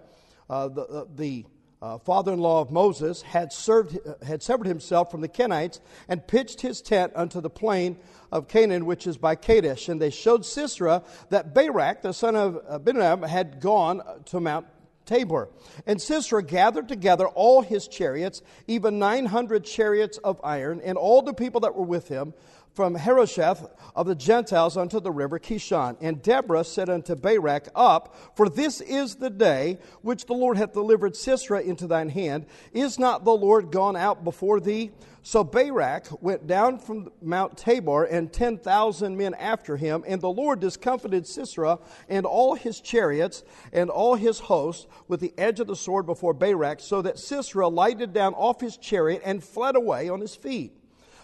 uh, 0.47 0.67
the, 0.67 1.43
uh, 1.81 1.85
uh, 1.85 1.97
father-in-law 1.99 2.61
of 2.61 2.71
Moses, 2.71 3.21
had, 3.21 3.51
served, 3.51 3.97
had 4.25 4.41
severed 4.41 4.67
himself 4.67 5.11
from 5.11 5.21
the 5.21 5.27
Kenites 5.27 5.79
and 6.07 6.25
pitched 6.25 6.61
his 6.61 6.81
tent 6.81 7.13
unto 7.15 7.41
the 7.41 7.49
plain 7.49 7.97
of 8.31 8.47
Canaan, 8.47 8.85
which 8.85 9.07
is 9.07 9.17
by 9.17 9.35
Kadesh. 9.35 9.89
And 9.89 10.01
they 10.01 10.09
showed 10.09 10.45
Sisera 10.45 11.03
that 11.29 11.53
Barak, 11.53 12.01
the 12.01 12.13
son 12.13 12.35
of 12.35 12.59
Abinadab, 12.67 13.25
had 13.25 13.59
gone 13.59 14.01
to 14.25 14.39
Mount 14.39 14.65
Tabor. 15.05 15.49
And 15.85 16.01
Sisera 16.01 16.43
gathered 16.43 16.87
together 16.87 17.27
all 17.27 17.61
his 17.61 17.87
chariots, 17.87 18.41
even 18.67 18.99
900 18.99 19.63
chariots 19.63 20.17
of 20.19 20.39
iron, 20.43 20.81
and 20.83 20.97
all 20.97 21.21
the 21.21 21.33
people 21.33 21.61
that 21.61 21.75
were 21.75 21.85
with 21.85 22.07
him, 22.07 22.33
from 22.77 22.93
Harosheth 22.93 23.65
of 23.95 24.05
the 24.05 24.13
Gentiles 24.13 24.77
unto 24.77 24.99
the 24.99 25.09
river 25.09 25.39
Kishon. 25.39 25.97
And 25.99 26.21
Deborah 26.21 26.63
said 26.63 26.89
unto 26.91 27.15
Barak, 27.15 27.69
Up, 27.73 28.15
for 28.35 28.49
this 28.49 28.81
is 28.81 29.15
the 29.15 29.31
day 29.31 29.79
which 30.03 30.27
the 30.27 30.33
Lord 30.33 30.57
hath 30.57 30.73
delivered 30.73 31.15
Sisera 31.15 31.59
into 31.61 31.87
thine 31.87 32.09
hand. 32.09 32.45
Is 32.73 32.99
not 32.99 33.25
the 33.25 33.33
Lord 33.33 33.71
gone 33.71 33.95
out 33.95 34.23
before 34.23 34.59
thee? 34.59 34.91
So 35.23 35.43
Barak 35.43 36.21
went 36.21 36.45
down 36.45 36.77
from 36.77 37.09
Mount 37.19 37.57
Tabor, 37.57 38.03
and 38.03 38.31
ten 38.31 38.59
thousand 38.59 39.17
men 39.17 39.33
after 39.33 39.75
him. 39.75 40.03
And 40.07 40.21
the 40.21 40.29
Lord 40.29 40.59
discomfited 40.59 41.25
Sisera 41.25 41.79
and 42.07 42.27
all 42.27 42.53
his 42.53 42.79
chariots 42.79 43.43
and 43.73 43.89
all 43.89 44.13
his 44.13 44.37
hosts 44.37 44.85
with 45.07 45.19
the 45.19 45.33
edge 45.35 45.59
of 45.59 45.65
the 45.65 45.75
sword 45.75 46.05
before 46.05 46.35
Barak, 46.35 46.79
so 46.81 47.01
that 47.01 47.17
Sisera 47.17 47.67
lighted 47.67 48.13
down 48.13 48.35
off 48.35 48.61
his 48.61 48.77
chariot 48.77 49.23
and 49.25 49.43
fled 49.43 49.75
away 49.75 50.09
on 50.09 50.21
his 50.21 50.35
feet. 50.35 50.76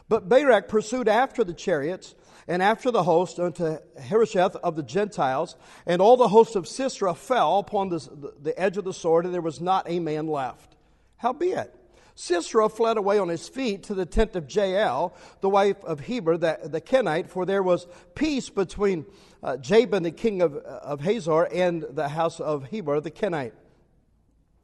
But 0.09 0.29
Barak 0.29 0.67
pursued 0.67 1.07
after 1.07 1.43
the 1.43 1.53
chariots 1.53 2.15
and 2.47 2.61
after 2.61 2.91
the 2.91 3.03
host 3.03 3.39
unto 3.39 3.77
Harosheth 3.99 4.55
of 4.57 4.75
the 4.75 4.83
Gentiles, 4.83 5.55
and 5.85 6.01
all 6.01 6.17
the 6.17 6.27
host 6.27 6.55
of 6.55 6.67
Sisera 6.67 7.13
fell 7.15 7.59
upon 7.59 7.89
the, 7.89 8.33
the 8.41 8.59
edge 8.59 8.77
of 8.77 8.83
the 8.83 8.93
sword, 8.93 9.25
and 9.25 9.33
there 9.33 9.41
was 9.41 9.61
not 9.61 9.89
a 9.89 9.99
man 9.99 10.27
left. 10.27 10.75
Howbeit, 11.17 11.73
Sisera 12.15 12.69
fled 12.69 12.97
away 12.97 13.17
on 13.17 13.29
his 13.29 13.47
feet 13.47 13.83
to 13.83 13.93
the 13.93 14.05
tent 14.05 14.35
of 14.35 14.53
Jael, 14.53 15.15
the 15.41 15.49
wife 15.49 15.83
of 15.83 16.01
Heber 16.01 16.37
the, 16.37 16.59
the 16.63 16.81
Kenite, 16.81 17.29
for 17.29 17.45
there 17.45 17.63
was 17.63 17.87
peace 18.13 18.49
between 18.49 19.05
uh, 19.41 19.57
Jabin, 19.57 20.03
the 20.03 20.11
king 20.11 20.41
of, 20.41 20.55
of 20.57 21.01
Hazor, 21.01 21.45
and 21.45 21.83
the 21.89 22.09
house 22.09 22.39
of 22.39 22.65
Heber 22.65 22.99
the 22.99 23.11
Kenite. 23.11 23.53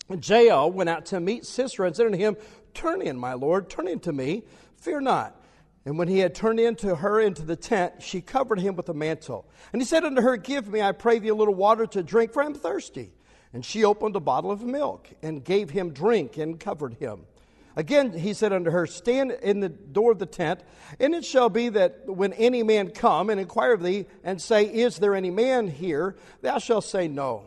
And 0.10 0.27
Jael 0.27 0.72
went 0.72 0.89
out 0.89 1.05
to 1.08 1.19
meet 1.19 1.46
Sisera 1.46 1.88
and 1.88 1.96
said 1.96 2.08
unto 2.08 2.17
him, 2.17 2.36
Turn 2.74 3.01
in, 3.01 3.17
my 3.17 3.34
lord, 3.34 3.69
turn 3.69 3.88
in 3.88 4.00
to 4.01 4.12
me. 4.12 4.43
Fear 4.81 5.01
not. 5.01 5.36
And 5.86 5.98
when 5.98 6.07
he 6.07 6.19
had 6.19 6.36
turned 6.36 6.59
into 6.59 6.95
her 6.95 7.19
into 7.19 7.43
the 7.43 7.55
tent, 7.55 8.01
she 8.03 8.21
covered 8.21 8.59
him 8.59 8.75
with 8.75 8.89
a 8.89 8.93
mantle. 8.93 9.45
And 9.71 9.81
he 9.81 9.86
said 9.86 10.03
unto 10.03 10.21
her, 10.21 10.38
Give 10.38 10.67
me, 10.67 10.81
I 10.81 10.91
pray 10.91 11.19
thee, 11.19 11.29
a 11.29 11.36
little 11.36 11.55
water 11.55 11.86
to 11.88 12.03
drink, 12.03 12.33
for 12.33 12.43
I 12.43 12.45
am 12.45 12.53
thirsty. 12.53 13.12
And 13.53 13.65
she 13.65 13.83
opened 13.83 14.15
a 14.15 14.19
bottle 14.19 14.51
of 14.51 14.62
milk 14.62 15.09
and 15.24 15.43
gave 15.43 15.71
him 15.71 15.91
drink 15.91 16.38
and 16.38 16.59
covered 16.59 16.95
him. 16.95 17.25
Again, 17.75 18.12
he 18.12 18.33
said 18.33 18.51
unto 18.51 18.71
her, 18.71 18.86
Stand 18.86 19.31
in 19.31 19.62
the 19.62 19.69
door 19.69 20.12
of 20.12 20.19
the 20.19 20.25
tent, 20.25 20.62
and 21.00 21.15
it 21.15 21.24
shall 21.24 21.50
be 21.50 21.69
that 21.69 22.07
when 22.07 22.33
any 22.33 22.62
man 22.62 22.89
come 22.89 23.29
and 23.29 23.39
inquire 23.39 23.74
of 23.74 23.81
thee, 23.81 24.05
and 24.24 24.41
say, 24.41 24.65
Is 24.65 24.98
there 24.98 25.15
any 25.15 25.31
man 25.31 25.67
here? 25.67 26.17
thou 26.41 26.59
shalt 26.59 26.83
say, 26.83 27.07
No. 27.07 27.45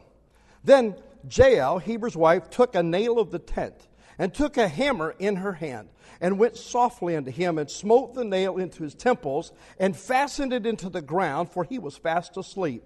Then 0.65 0.97
Jael, 1.31 1.79
Heber's 1.79 2.17
wife, 2.17 2.51
took 2.51 2.75
a 2.75 2.83
nail 2.83 3.19
of 3.19 3.31
the 3.31 3.39
tent, 3.39 3.75
and 4.23 4.33
took 4.33 4.57
a 4.57 4.69
hammer 4.69 5.17
in 5.19 5.35
her 5.35 5.55
hand, 5.55 5.89
and 6.21 6.39
went 6.39 6.57
softly 6.57 7.17
unto 7.17 7.33
him, 7.33 7.59
and 7.59 7.69
smote 7.69 8.15
the 8.15 8.23
nail 8.23 8.57
into 8.57 8.85
his 8.85 8.95
temples, 8.95 9.51
and 9.81 9.97
fastened 9.97 10.53
it 10.53 10.65
into 10.65 10.89
the 10.89 11.03
ground, 11.03 11.51
for 11.51 11.65
he 11.65 11.81
was 11.81 11.97
fast 11.97 12.37
asleep. 12.37 12.85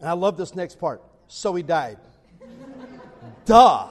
And 0.00 0.08
I 0.08 0.14
love 0.14 0.36
this 0.36 0.56
next 0.56 0.80
part. 0.80 1.00
So 1.28 1.54
he 1.54 1.62
died. 1.62 1.98
Duh. 3.44 3.86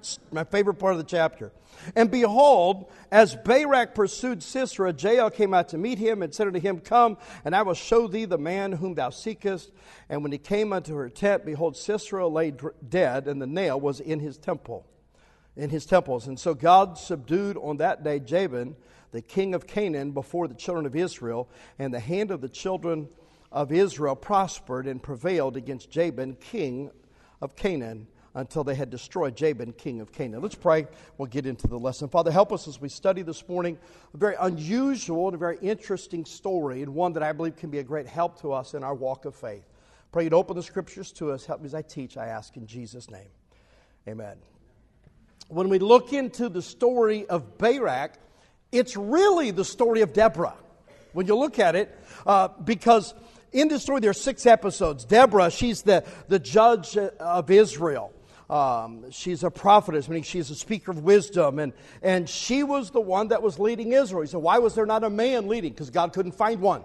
It's 0.00 0.18
my 0.32 0.42
favorite 0.42 0.74
part 0.74 0.94
of 0.94 0.98
the 0.98 1.04
chapter. 1.04 1.52
And 1.94 2.10
behold, 2.10 2.90
as 3.12 3.36
Barak 3.36 3.94
pursued 3.94 4.42
Sisera, 4.42 4.92
Jael 4.92 5.30
came 5.30 5.54
out 5.54 5.68
to 5.68 5.78
meet 5.78 6.00
him 6.00 6.22
and 6.22 6.34
said 6.34 6.48
unto 6.48 6.58
him, 6.58 6.80
Come, 6.80 7.16
and 7.44 7.54
I 7.54 7.62
will 7.62 7.74
show 7.74 8.08
thee 8.08 8.24
the 8.24 8.38
man 8.38 8.72
whom 8.72 8.94
thou 8.94 9.10
seekest. 9.10 9.70
And 10.08 10.24
when 10.24 10.32
he 10.32 10.38
came 10.38 10.72
unto 10.72 10.96
her 10.96 11.08
tent, 11.08 11.46
behold, 11.46 11.76
Sisera 11.76 12.26
lay 12.26 12.52
dead, 12.88 13.28
and 13.28 13.40
the 13.40 13.46
nail 13.46 13.80
was 13.80 14.00
in 14.00 14.18
his 14.18 14.36
temple, 14.36 14.84
in 15.56 15.70
his 15.70 15.86
temples. 15.86 16.26
And 16.26 16.38
so 16.38 16.54
God 16.54 16.98
subdued 16.98 17.56
on 17.56 17.78
that 17.78 18.02
day 18.02 18.18
Jabin, 18.18 18.76
the 19.12 19.22
king 19.22 19.54
of 19.54 19.66
Canaan, 19.66 20.10
before 20.12 20.48
the 20.48 20.54
children 20.54 20.86
of 20.86 20.96
Israel, 20.96 21.48
and 21.78 21.94
the 21.94 22.00
hand 22.00 22.30
of 22.30 22.40
the 22.40 22.48
children 22.48 23.08
of 23.52 23.70
Israel 23.70 24.16
prospered 24.16 24.86
and 24.86 25.02
prevailed 25.02 25.56
against 25.56 25.90
Jabin, 25.90 26.36
king 26.40 26.90
of 27.40 27.54
Canaan 27.54 28.08
until 28.34 28.64
they 28.64 28.74
had 28.74 28.90
destroyed 28.90 29.36
Jabin, 29.36 29.72
king 29.72 30.00
of 30.00 30.10
Canaan. 30.10 30.42
Let's 30.42 30.56
pray. 30.56 30.88
We'll 31.16 31.28
get 31.28 31.46
into 31.46 31.68
the 31.68 31.78
lesson. 31.78 32.08
Father, 32.08 32.32
help 32.32 32.52
us 32.52 32.66
as 32.66 32.80
we 32.80 32.88
study 32.88 33.22
this 33.22 33.48
morning 33.48 33.78
a 34.12 34.16
very 34.16 34.34
unusual 34.40 35.28
and 35.28 35.36
a 35.36 35.38
very 35.38 35.58
interesting 35.62 36.24
story, 36.24 36.82
and 36.82 36.94
one 36.94 37.12
that 37.12 37.22
I 37.22 37.30
believe 37.30 37.54
can 37.54 37.70
be 37.70 37.78
a 37.78 37.84
great 37.84 38.08
help 38.08 38.40
to 38.40 38.52
us 38.52 38.74
in 38.74 38.82
our 38.82 38.94
walk 38.94 39.24
of 39.24 39.36
faith. 39.36 39.64
Pray 40.10 40.24
you'd 40.24 40.34
open 40.34 40.56
the 40.56 40.62
scriptures 40.62 41.12
to 41.12 41.30
us. 41.30 41.46
Help 41.46 41.60
me 41.60 41.66
as 41.66 41.74
I 41.74 41.82
teach, 41.82 42.16
I 42.16 42.26
ask 42.26 42.56
in 42.56 42.66
Jesus' 42.66 43.08
name. 43.08 43.30
Amen. 44.08 44.36
When 45.48 45.68
we 45.68 45.78
look 45.78 46.12
into 46.12 46.48
the 46.48 46.62
story 46.62 47.26
of 47.26 47.58
Barak, 47.58 48.14
it's 48.72 48.96
really 48.96 49.50
the 49.50 49.64
story 49.64 50.00
of 50.00 50.12
Deborah. 50.12 50.54
When 51.12 51.26
you 51.26 51.36
look 51.36 51.58
at 51.58 51.76
it, 51.76 51.96
uh, 52.26 52.48
because 52.48 53.14
in 53.52 53.68
this 53.68 53.82
story 53.82 54.00
there 54.00 54.10
are 54.10 54.14
six 54.14 54.46
episodes. 54.46 55.04
Deborah, 55.04 55.50
she's 55.50 55.82
the, 55.82 56.04
the 56.28 56.38
judge 56.38 56.96
of 56.96 57.50
Israel. 57.50 58.12
Um, 58.50 59.10
she's 59.10 59.42
a 59.42 59.50
prophetess, 59.50 60.08
meaning 60.08 60.22
she's 60.22 60.50
a 60.50 60.54
speaker 60.54 60.90
of 60.90 61.02
wisdom, 61.02 61.58
and, 61.58 61.72
and 62.02 62.28
she 62.28 62.62
was 62.62 62.90
the 62.90 63.00
one 63.00 63.28
that 63.28 63.42
was 63.42 63.58
leading 63.58 63.92
Israel. 63.92 64.22
He 64.22 64.28
said, 64.28 64.42
Why 64.42 64.58
was 64.58 64.74
there 64.74 64.84
not 64.84 65.02
a 65.02 65.10
man 65.10 65.48
leading? 65.48 65.72
Because 65.72 65.90
God 65.90 66.12
couldn't 66.12 66.32
find 66.32 66.60
one. 66.60 66.82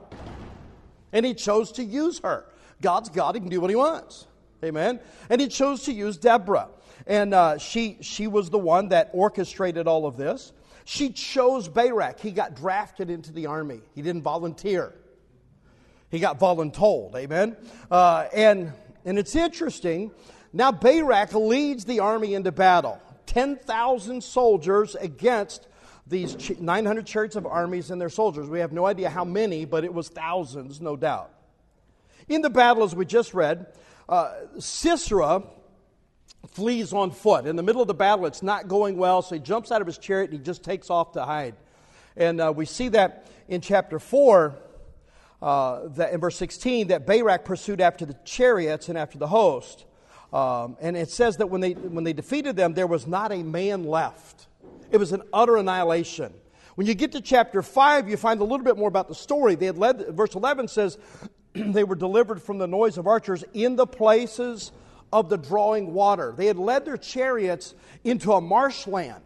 And 1.12 1.26
he 1.26 1.34
chose 1.34 1.74
to 1.74 1.84
use 1.84 2.20
her. 2.20 2.46
God's 2.82 3.10
God, 3.10 3.36
he 3.36 3.42
can 3.42 3.50
do 3.50 3.60
what 3.60 3.70
he 3.70 3.76
wants. 3.76 4.26
Amen. 4.64 5.00
And 5.30 5.42
he 5.42 5.48
chose 5.48 5.84
to 5.84 5.94
use 5.94 6.18
Deborah. 6.18 6.70
And 7.08 7.34
uh, 7.34 7.58
she, 7.58 7.98
she 8.02 8.28
was 8.28 8.50
the 8.50 8.60
one 8.60 8.90
that 8.90 9.10
orchestrated 9.14 9.88
all 9.88 10.06
of 10.06 10.18
this. 10.18 10.52
She 10.86 11.12
chose 11.12 11.68
Barak. 11.68 12.20
He 12.20 12.32
got 12.32 12.56
drafted 12.56 13.10
into 13.10 13.32
the 13.32 13.46
army, 13.48 13.82
he 13.94 14.02
didn't 14.02 14.24
volunteer. 14.24 14.94
He 16.10 16.20
got 16.20 16.40
voluntold. 16.40 17.16
Amen. 17.16 17.56
Uh, 17.92 18.26
and, 18.34 18.74
and 19.06 19.20
it's 19.20 19.36
interesting 19.36 20.10
now 20.54 20.72
Barak 20.72 21.34
leads 21.34 21.86
the 21.86 22.00
army 22.00 22.34
into 22.34 22.52
battle 22.52 23.00
10,000 23.28 24.24
soldiers 24.24 24.96
against 24.96 25.68
these 26.08 26.60
900 26.60 27.06
chariots 27.06 27.36
of 27.36 27.46
armies 27.46 27.92
and 27.92 28.02
their 28.02 28.10
soldiers. 28.10 28.50
We 28.50 28.60
have 28.60 28.72
no 28.72 28.88
idea 28.88 29.10
how 29.12 29.24
many, 29.24 29.66
but 29.66 29.84
it 29.84 29.94
was 29.94 30.10
thousands, 30.10 30.82
no 30.82 30.96
doubt. 30.96 31.32
In 32.28 32.42
the 32.42 32.50
battle, 32.50 32.84
as 32.84 32.96
we 32.96 33.06
just 33.06 33.36
read, 33.36 33.68
uh, 34.08 34.34
Sisera 34.58 35.44
flees 36.54 36.94
on 36.94 37.12
foot. 37.12 37.46
In 37.46 37.56
the 37.56 37.64
middle 37.64 37.82
of 37.82 37.88
the 37.88 37.94
battle, 37.94 38.26
it's 38.26 38.44
not 38.44 38.68
going 38.68 38.98
well, 38.98 39.22
so 39.22 39.36
he 39.36 39.42
jumps 39.42 39.72
out 39.72 39.82
of 39.82 39.88
his 39.88 39.98
chariot 39.98 40.32
and 40.32 40.40
he 40.40 40.44
just 40.44 40.64
takes 40.64 40.90
off 40.90 41.14
to 41.14 41.24
hide. 41.24 41.56
And 42.18 42.42
uh, 42.42 42.54
we 42.56 42.66
see 42.66 42.90
that 42.90 43.28
in 43.48 43.62
chapter 43.62 44.00
4, 44.00 44.56
uh, 45.42 45.88
that 45.96 46.14
in 46.14 46.20
verse 46.20 46.36
16, 46.36 46.90
that 46.90 47.06
Barak 47.06 47.46
pursued 47.46 47.82
after 47.82 48.06
the 48.06 48.16
chariots 48.26 48.90
and 48.90 48.98
after 48.98 49.18
the 49.18 49.28
host. 49.28 49.86
Um, 50.34 50.78
and 50.82 50.96
it 50.96 51.10
says 51.10 51.38
that 51.38 51.48
when 51.48 51.62
they, 51.62 51.72
when 51.74 52.04
they 52.04 52.14
defeated 52.14 52.56
them, 52.56 52.74
there 52.74 52.88
was 52.88 53.08
not 53.08 53.32
a 53.32 53.42
man 53.42 53.84
left. 53.84 54.48
It 54.92 54.98
was 54.98 55.12
an 55.12 55.24
utter 55.34 55.58
annihilation. 55.58 56.34
When 56.76 56.88
you 56.88 56.94
get 56.94 57.12
to 57.14 57.22
chapter 57.22 57.62
5, 57.62 58.10
you 58.10 58.18
find 58.18 58.40
a 58.40 58.44
little 58.44 58.64
bit 58.64 58.78
more 58.78 58.88
about 58.88 59.08
the 59.08 59.16
story. 59.16 59.56
They 59.56 59.66
had 59.66 59.78
led, 59.78 60.08
verse 60.10 60.36
11 60.36 60.68
says, 60.68 60.98
they 61.54 61.84
were 61.84 61.96
delivered 61.96 62.42
from 62.42 62.58
the 62.58 62.68
noise 62.68 62.98
of 62.98 63.08
archers 63.08 63.44
in 63.54 63.76
the 63.76 63.88
places 63.88 64.72
of 65.12 65.30
the 65.30 65.38
drawing 65.38 65.94
water. 65.94 66.34
They 66.36 66.46
had 66.46 66.58
led 66.58 66.86
their 66.86 66.98
chariots 66.98 67.74
into 68.04 68.34
a 68.34 68.42
marshland. 68.42 69.24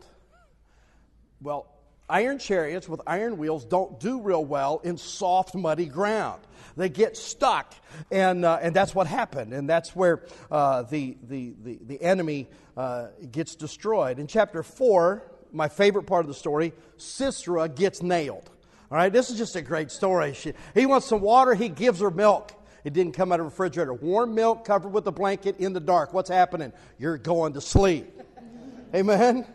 Well, 1.41 1.67
iron 2.09 2.39
chariots 2.39 2.87
with 2.87 3.01
iron 3.05 3.37
wheels 3.37 3.65
don't 3.65 3.99
do 3.99 4.21
real 4.21 4.43
well 4.43 4.81
in 4.83 4.97
soft, 4.97 5.55
muddy 5.55 5.85
ground 5.85 6.41
they 6.77 6.89
get 6.89 7.17
stuck. 7.17 7.73
And, 8.11 8.45
uh, 8.45 8.59
and 8.61 8.75
that's 8.75 8.95
what 8.95 9.07
happened. 9.07 9.53
And 9.53 9.69
that's 9.69 9.95
where 9.95 10.23
uh, 10.51 10.83
the, 10.83 11.17
the, 11.23 11.53
the, 11.63 11.79
the, 11.81 12.01
enemy 12.01 12.47
uh, 12.75 13.07
gets 13.31 13.55
destroyed. 13.55 14.19
In 14.19 14.27
chapter 14.27 14.63
4, 14.63 15.23
my 15.51 15.67
favorite 15.67 16.03
part 16.03 16.21
of 16.21 16.27
the 16.27 16.33
story, 16.33 16.73
Sisera 16.97 17.69
gets 17.69 18.01
nailed. 18.01 18.49
All 18.91 18.97
right, 18.97 19.11
this 19.11 19.29
is 19.29 19.37
just 19.37 19.55
a 19.55 19.61
great 19.61 19.91
story. 19.91 20.33
She, 20.33 20.53
he 20.73 20.85
wants 20.85 21.07
some 21.07 21.21
water, 21.21 21.53
he 21.53 21.69
gives 21.69 21.99
her 21.99 22.11
milk. 22.11 22.51
It 22.83 22.93
didn't 22.93 23.13
come 23.13 23.31
out 23.31 23.39
of 23.39 23.45
a 23.45 23.49
refrigerator. 23.49 23.93
Warm 23.93 24.35
milk 24.35 24.65
covered 24.65 24.89
with 24.89 25.07
a 25.07 25.11
blanket 25.11 25.57
in 25.59 25.73
the 25.73 25.79
dark. 25.79 26.13
What's 26.13 26.29
happening? 26.29 26.73
You're 26.99 27.17
going 27.17 27.53
to 27.53 27.61
sleep. 27.61 28.21
Amen? 28.95 29.45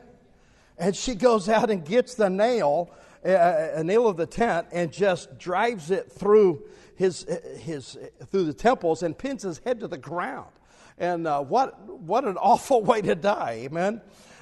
And 0.79 0.97
she 0.97 1.15
goes 1.15 1.49
out 1.49 1.71
and 1.71 1.85
gets 1.85 2.15
the 2.15 2.31
nail, 2.31 2.91
a, 3.25 3.73
a 3.77 3.85
nail 3.85 4.07
of 4.07 4.17
the 4.17 4.27
tent, 4.27 4.69
and 4.73 4.93
just 4.93 5.39
drives 5.39 5.91
it 5.91 6.11
through 6.11 6.63
his, 6.97 7.27
his, 7.61 7.99
through 8.27 8.45
the 8.45 8.55
temples 8.55 9.03
and 9.03 9.17
pins 9.17 9.43
his 9.43 9.59
head 9.59 9.81
to 9.81 9.89
the 9.89 9.99
ground. 9.99 10.51
And 10.99 11.27
uh, 11.27 11.43
what, 11.43 11.81
what 11.89 12.25
an 12.25 12.37
awful 12.41 12.83
way 12.83 13.03
to 13.03 13.15
die, 13.15 13.63
amen? 13.65 14.01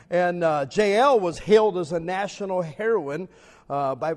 And 0.08 0.44
uh, 0.44 0.66
Jael 0.70 1.18
was 1.18 1.38
hailed 1.38 1.78
as 1.78 1.92
a 1.92 2.00
national 2.00 2.62
heroine 2.62 3.28
uh, 3.68 3.94
by, 3.96 4.14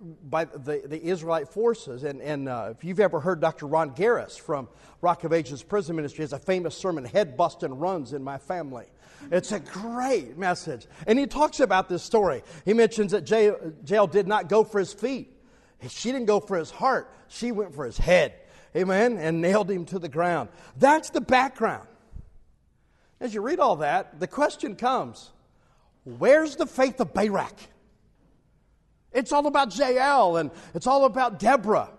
by 0.00 0.46
the, 0.46 0.82
the 0.84 1.02
Israelite 1.02 1.48
forces. 1.48 2.04
And, 2.04 2.22
and 2.22 2.48
uh, 2.48 2.72
if 2.76 2.84
you've 2.84 3.00
ever 3.00 3.20
heard 3.20 3.40
Dr. 3.40 3.66
Ron 3.66 3.90
Gearis 3.90 4.38
from 4.38 4.68
Rock 5.02 5.24
of 5.24 5.32
Ages 5.32 5.62
Prison 5.62 5.96
Ministry, 5.96 6.22
has 6.22 6.32
a 6.32 6.38
famous 6.38 6.76
sermon, 6.76 7.04
Head 7.04 7.36
Busting 7.36 7.78
Runs 7.78 8.12
in 8.12 8.22
My 8.22 8.38
Family. 8.38 8.86
It's 9.30 9.52
a 9.52 9.60
great 9.60 10.38
message. 10.38 10.86
And 11.06 11.18
he 11.18 11.26
talks 11.26 11.60
about 11.60 11.88
this 11.88 12.02
story. 12.02 12.42
He 12.64 12.72
mentions 12.72 13.12
that 13.12 13.28
Jael 13.28 14.06
did 14.06 14.26
not 14.26 14.48
go 14.48 14.64
for 14.64 14.78
his 14.78 14.92
feet. 14.92 15.36
She 15.88 16.12
didn't 16.12 16.26
go 16.26 16.40
for 16.40 16.56
his 16.56 16.70
heart, 16.70 17.12
she 17.28 17.52
went 17.52 17.74
for 17.74 17.84
his 17.84 17.98
head. 17.98 18.34
Amen? 18.76 19.18
And 19.18 19.40
nailed 19.40 19.70
him 19.70 19.84
to 19.86 19.98
the 19.98 20.08
ground. 20.08 20.48
That's 20.76 21.10
the 21.10 21.20
background. 21.20 21.88
As 23.18 23.34
you 23.34 23.40
read 23.40 23.58
all 23.58 23.76
that, 23.76 24.20
the 24.20 24.26
question 24.26 24.76
comes 24.76 25.30
where's 26.04 26.56
the 26.56 26.66
faith 26.66 27.00
of 27.00 27.12
Barak? 27.12 27.54
It's 29.12 29.32
all 29.32 29.46
about 29.46 29.76
Jael 29.76 30.36
and 30.36 30.50
it's 30.74 30.86
all 30.86 31.04
about 31.04 31.38
Deborah. 31.38 31.90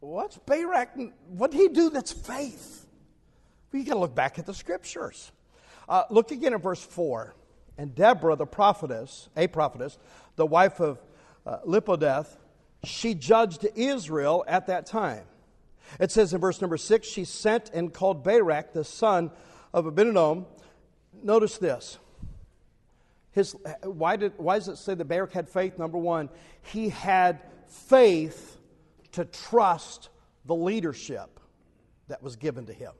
What's 0.00 0.36
Barak? 0.38 0.90
What 1.28 1.50
did 1.50 1.60
he 1.60 1.68
do 1.68 1.90
that's 1.90 2.12
faith? 2.12 2.86
You 3.72 3.84
got 3.84 3.94
to 3.94 4.00
look 4.00 4.14
back 4.14 4.38
at 4.38 4.46
the 4.46 4.54
scriptures. 4.54 5.32
Uh, 5.88 6.04
look 6.10 6.30
again 6.30 6.54
at 6.54 6.62
verse 6.62 6.82
4. 6.82 7.34
And 7.76 7.94
Deborah, 7.94 8.36
the 8.36 8.46
prophetess, 8.46 9.28
a 9.36 9.48
prophetess, 9.48 9.98
the 10.36 10.46
wife 10.46 10.80
of 10.80 11.00
uh, 11.44 11.58
Lapidoth, 11.66 12.36
she 12.84 13.14
judged 13.14 13.66
Israel 13.74 14.44
at 14.46 14.66
that 14.68 14.86
time. 14.86 15.24
It 15.98 16.10
says 16.10 16.32
in 16.32 16.40
verse 16.40 16.60
number 16.60 16.76
six, 16.76 17.06
she 17.06 17.24
sent 17.24 17.70
and 17.70 17.92
called 17.92 18.22
Barak, 18.22 18.72
the 18.72 18.84
son 18.84 19.30
of 19.72 19.86
Abinoam. 19.86 20.46
Notice 21.22 21.58
this. 21.58 21.98
His, 23.34 23.56
why, 23.82 24.14
did, 24.14 24.32
why 24.36 24.58
does 24.58 24.68
it 24.68 24.76
say 24.76 24.94
that 24.94 25.06
Barak 25.06 25.32
had 25.32 25.48
faith? 25.48 25.76
Number 25.76 25.98
one, 25.98 26.28
he 26.62 26.88
had 26.88 27.40
faith 27.66 28.58
to 29.12 29.24
trust 29.24 30.08
the 30.44 30.54
leadership 30.54 31.40
that 32.06 32.22
was 32.22 32.36
given 32.36 32.64
to 32.66 32.72
him. 32.72 32.92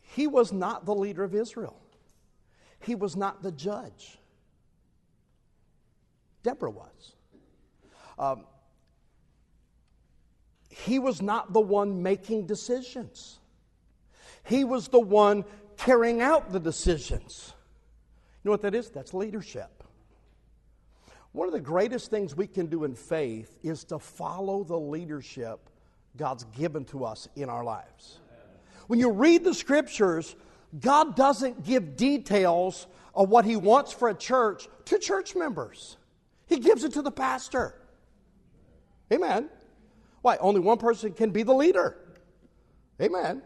He 0.00 0.26
was 0.26 0.50
not 0.50 0.86
the 0.86 0.94
leader 0.94 1.22
of 1.22 1.34
Israel, 1.34 1.76
he 2.80 2.94
was 2.94 3.16
not 3.16 3.42
the 3.42 3.52
judge. 3.52 4.16
Deborah 6.42 6.70
was. 6.70 7.12
Um, 8.18 8.46
he 10.70 10.98
was 10.98 11.20
not 11.20 11.52
the 11.52 11.60
one 11.60 12.02
making 12.02 12.46
decisions, 12.46 13.40
he 14.42 14.64
was 14.64 14.88
the 14.88 15.00
one 15.00 15.44
carrying 15.76 16.22
out 16.22 16.50
the 16.50 16.60
decisions. 16.60 17.52
You 18.42 18.48
know 18.48 18.52
what 18.52 18.62
that 18.62 18.74
is? 18.74 18.90
That's 18.90 19.12
leadership. 19.12 19.84
One 21.32 21.46
of 21.46 21.52
the 21.52 21.60
greatest 21.60 22.10
things 22.10 22.34
we 22.34 22.46
can 22.46 22.66
do 22.66 22.84
in 22.84 22.94
faith 22.94 23.58
is 23.62 23.84
to 23.84 23.98
follow 23.98 24.64
the 24.64 24.78
leadership 24.78 25.60
God's 26.16 26.44
given 26.56 26.84
to 26.86 27.04
us 27.04 27.28
in 27.36 27.48
our 27.48 27.62
lives. 27.62 28.18
When 28.88 28.98
you 28.98 29.10
read 29.10 29.44
the 29.44 29.54
scriptures, 29.54 30.34
God 30.80 31.14
doesn't 31.14 31.64
give 31.64 31.96
details 31.96 32.86
of 33.14 33.28
what 33.28 33.44
He 33.44 33.56
wants 33.56 33.92
for 33.92 34.08
a 34.08 34.14
church 34.14 34.68
to 34.86 34.98
church 34.98 35.36
members, 35.36 35.96
He 36.46 36.58
gives 36.58 36.82
it 36.82 36.94
to 36.94 37.02
the 37.02 37.12
pastor. 37.12 37.74
Amen. 39.12 39.48
Why? 40.22 40.36
Only 40.36 40.60
one 40.60 40.78
person 40.78 41.12
can 41.12 41.30
be 41.30 41.42
the 41.42 41.54
leader. 41.54 41.96
Amen. 43.00 43.42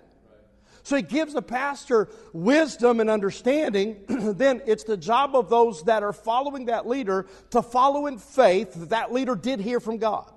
So 0.85 0.97
he 0.97 1.03
gives 1.03 1.33
the 1.33 1.43
pastor 1.43 2.11
wisdom 2.35 3.01
and 3.01 3.09
understanding. 3.09 4.05
then 4.07 4.61
it's 4.67 4.85
the 4.85 4.99
job 4.99 5.35
of 5.35 5.49
those 5.49 5.83
that 5.85 6.03
are 6.03 6.13
following 6.13 6.67
that 6.67 6.87
leader 6.87 7.27
to 7.51 7.63
follow 7.63 8.07
in 8.07 8.19
faith 8.19 8.75
that 8.75 8.91
that 8.91 9.13
leader 9.13 9.35
did 9.35 9.61
hear 9.61 9.81
from 9.81 9.97
God. 9.97 10.31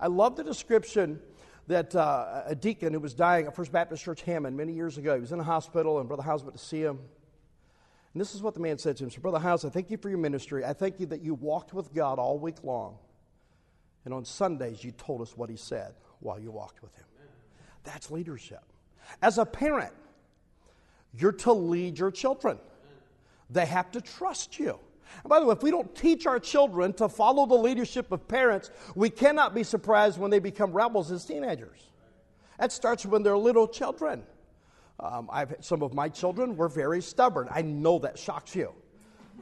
I 0.00 0.08
love 0.08 0.34
the 0.34 0.42
description 0.42 1.20
that 1.68 1.94
uh, 1.94 2.42
a 2.44 2.56
deacon 2.56 2.92
who 2.92 2.98
was 2.98 3.14
dying 3.14 3.46
at 3.46 3.54
First 3.54 3.70
Baptist 3.70 4.02
Church 4.02 4.20
Hammond 4.22 4.56
many 4.56 4.72
years 4.72 4.98
ago, 4.98 5.14
he 5.14 5.20
was 5.20 5.30
in 5.30 5.38
a 5.38 5.44
hospital, 5.44 6.00
and 6.00 6.08
Brother 6.08 6.24
Hyles 6.24 6.42
went 6.42 6.56
to 6.58 6.62
see 6.62 6.82
him. 6.82 6.98
And 8.12 8.20
this 8.20 8.34
is 8.34 8.42
what 8.42 8.54
the 8.54 8.60
man 8.60 8.78
said 8.78 8.96
to 8.96 9.04
him. 9.04 9.10
So, 9.10 9.20
Brother 9.20 9.38
Hyles, 9.38 9.64
I 9.64 9.68
thank 9.68 9.92
you 9.92 9.96
for 9.96 10.08
your 10.08 10.18
ministry. 10.18 10.64
I 10.64 10.72
thank 10.72 10.98
you 10.98 11.06
that 11.06 11.22
you 11.22 11.34
walked 11.34 11.72
with 11.72 11.94
God 11.94 12.18
all 12.18 12.36
week 12.36 12.64
long. 12.64 12.98
And 14.04 14.12
on 14.12 14.24
Sundays, 14.24 14.82
you 14.82 14.90
told 14.90 15.22
us 15.22 15.36
what 15.36 15.48
he 15.48 15.56
said 15.56 15.94
while 16.18 16.40
you 16.40 16.50
walked 16.50 16.82
with 16.82 16.94
him. 16.96 17.06
That's 17.84 18.10
leadership. 18.10 18.64
As 19.22 19.38
a 19.38 19.46
parent, 19.46 19.92
you're 21.16 21.32
to 21.32 21.52
lead 21.52 21.98
your 21.98 22.10
children, 22.10 22.58
they 23.50 23.66
have 23.66 23.90
to 23.92 24.00
trust 24.00 24.58
you. 24.58 24.78
And 25.22 25.28
by 25.28 25.38
the 25.38 25.46
way, 25.46 25.52
if 25.52 25.62
we 25.62 25.70
don't 25.70 25.94
teach 25.94 26.26
our 26.26 26.40
children 26.40 26.92
to 26.94 27.08
follow 27.08 27.46
the 27.46 27.54
leadership 27.54 28.10
of 28.10 28.26
parents, 28.26 28.70
we 28.94 29.10
cannot 29.10 29.54
be 29.54 29.62
surprised 29.62 30.18
when 30.18 30.30
they 30.30 30.38
become 30.40 30.72
rebels 30.72 31.12
as 31.12 31.24
teenagers. 31.24 31.90
That 32.58 32.72
starts 32.72 33.04
when 33.06 33.22
they're 33.22 33.38
little 33.38 33.68
children. 33.68 34.22
Um, 35.00 35.28
I've, 35.32 35.54
some 35.60 35.82
of 35.82 35.92
my 35.92 36.08
children 36.08 36.56
were 36.56 36.68
very 36.68 37.02
stubborn. 37.02 37.48
I 37.50 37.62
know 37.62 37.98
that 38.00 38.18
shocks 38.18 38.54
you. 38.54 38.72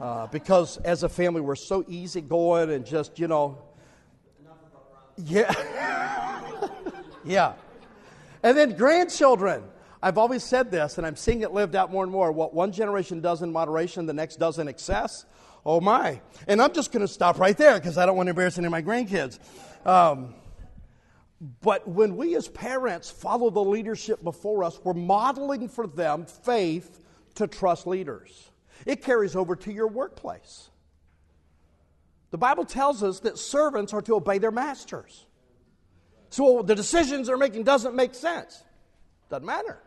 Uh, 0.00 0.26
because 0.28 0.78
as 0.78 1.02
a 1.02 1.09
family, 1.09 1.42
we're 1.42 1.54
so 1.54 1.85
easygoing 1.87 2.71
and 2.71 2.85
just, 2.85 3.19
you 3.19 3.28
know. 3.28 3.59
Yeah. 5.19 5.52
yeah. 7.25 7.52
And 8.43 8.57
then 8.57 8.77
grandchildren. 8.77 9.65
I've 10.03 10.19
always 10.19 10.43
said 10.43 10.71
this, 10.71 10.99
and 10.99 11.07
I'm 11.07 11.15
seeing 11.15 11.43
it 11.43 11.53
lived 11.53 11.77
out 11.77 11.93
more 11.93 12.03
and 12.03 12.11
more. 12.11 12.33
What 12.33 12.53
one 12.53 12.73
generation 12.73 13.21
does 13.21 13.43
in 13.43 13.53
moderation, 13.53 14.07
the 14.07 14.13
next 14.13 14.37
does 14.37 14.59
in 14.59 14.67
excess. 14.67 15.25
Oh 15.65 15.81
my. 15.81 16.21
And 16.49 16.61
I'm 16.61 16.73
just 16.73 16.91
going 16.91 17.07
to 17.07 17.13
stop 17.13 17.39
right 17.39 17.57
there 17.57 17.79
because 17.79 17.99
I 17.99 18.07
don't 18.07 18.17
want 18.17 18.27
to 18.27 18.31
embarrass 18.31 18.59
any 18.59 18.67
of 18.67 18.73
my 18.73 18.83
grandkids. 18.83 19.39
Um, 19.87 20.35
but 21.61 21.87
when 21.89 22.17
we 22.17 22.35
as 22.37 22.49
parents 22.49 23.11
follow 23.11 23.51
the 23.51 23.63
leadership 23.63 24.23
before 24.25 24.65
us, 24.65 24.81
we're 24.83 24.93
modeling 24.93 25.69
for 25.69 25.87
them 25.87 26.27
faith 26.27 27.01
to 27.37 27.47
trust 27.47 27.87
leaders. 27.87 28.51
It 28.87 29.03
carries 29.03 29.37
over 29.37 29.55
to 29.57 29.73
your 29.73 29.89
workplace. 29.89 30.71
The 32.31 32.39
Bible 32.39 32.65
tells 32.65 33.03
us 33.03 33.21
that 33.21 33.39
servants 33.39 33.93
are 33.93 34.03
to 34.03 34.17
obey 34.17 34.39
their 34.39 34.51
masters. 34.51 35.27
So 36.33 36.62
the 36.62 36.75
decisions 36.75 37.27
they're 37.27 37.37
making 37.37 37.65
doesn't 37.65 37.95
make 37.95 38.15
sense. 38.15 38.62
Doesn't 39.29 39.45
matter. 39.45 39.79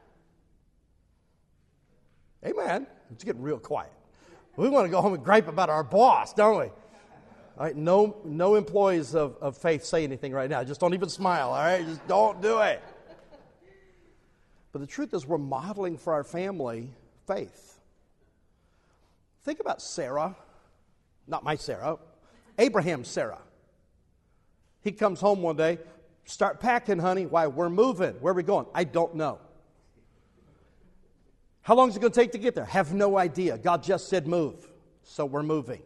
Amen. 2.45 2.85
It's 3.11 3.23
getting 3.23 3.41
real 3.41 3.57
quiet. 3.57 3.91
We 4.55 4.69
want 4.69 4.85
to 4.85 4.91
go 4.91 5.01
home 5.01 5.15
and 5.15 5.23
gripe 5.23 5.47
about 5.47 5.71
our 5.71 5.83
boss, 5.83 6.33
don't 6.33 6.59
we? 6.59 6.65
All 6.65 7.65
right, 7.65 7.75
no, 7.75 8.17
no 8.23 8.55
employees 8.55 9.15
of, 9.15 9.37
of 9.41 9.57
faith 9.57 9.85
say 9.85 10.03
anything 10.03 10.33
right 10.33 10.47
now. 10.47 10.63
Just 10.63 10.79
don't 10.79 10.93
even 10.93 11.09
smile, 11.09 11.49
all 11.49 11.55
right? 11.55 11.83
Just 11.83 12.07
don't 12.07 12.39
do 12.43 12.61
it. 12.61 12.81
But 14.71 14.81
the 14.81 14.87
truth 14.87 15.15
is, 15.15 15.25
we're 15.25 15.39
modeling 15.39 15.97
for 15.97 16.13
our 16.13 16.23
family 16.23 16.91
faith. 17.25 17.79
Think 19.43 19.59
about 19.61 19.81
Sarah, 19.81 20.35
not 21.27 21.43
my 21.43 21.55
Sarah, 21.55 21.97
Abraham's 22.59 23.07
Sarah. 23.07 23.41
He 24.83 24.91
comes 24.91 25.19
home 25.19 25.41
one 25.41 25.55
day, 25.55 25.79
Start 26.25 26.59
packing, 26.59 26.99
honey. 26.99 27.25
Why? 27.27 27.47
We're 27.47 27.69
moving. 27.69 28.15
Where 28.15 28.33
are 28.33 28.35
we 28.35 28.43
going? 28.43 28.65
I 28.73 28.83
don't 28.83 29.15
know. 29.15 29.39
How 31.61 31.75
long 31.75 31.89
is 31.89 31.95
it 31.95 31.99
going 31.99 32.11
to 32.11 32.19
take 32.19 32.31
to 32.33 32.37
get 32.37 32.55
there? 32.55 32.65
Have 32.65 32.93
no 32.93 33.17
idea. 33.17 33.57
God 33.57 33.83
just 33.83 34.09
said 34.09 34.27
move. 34.27 34.67
So 35.03 35.25
we're 35.25 35.43
moving. 35.43 35.81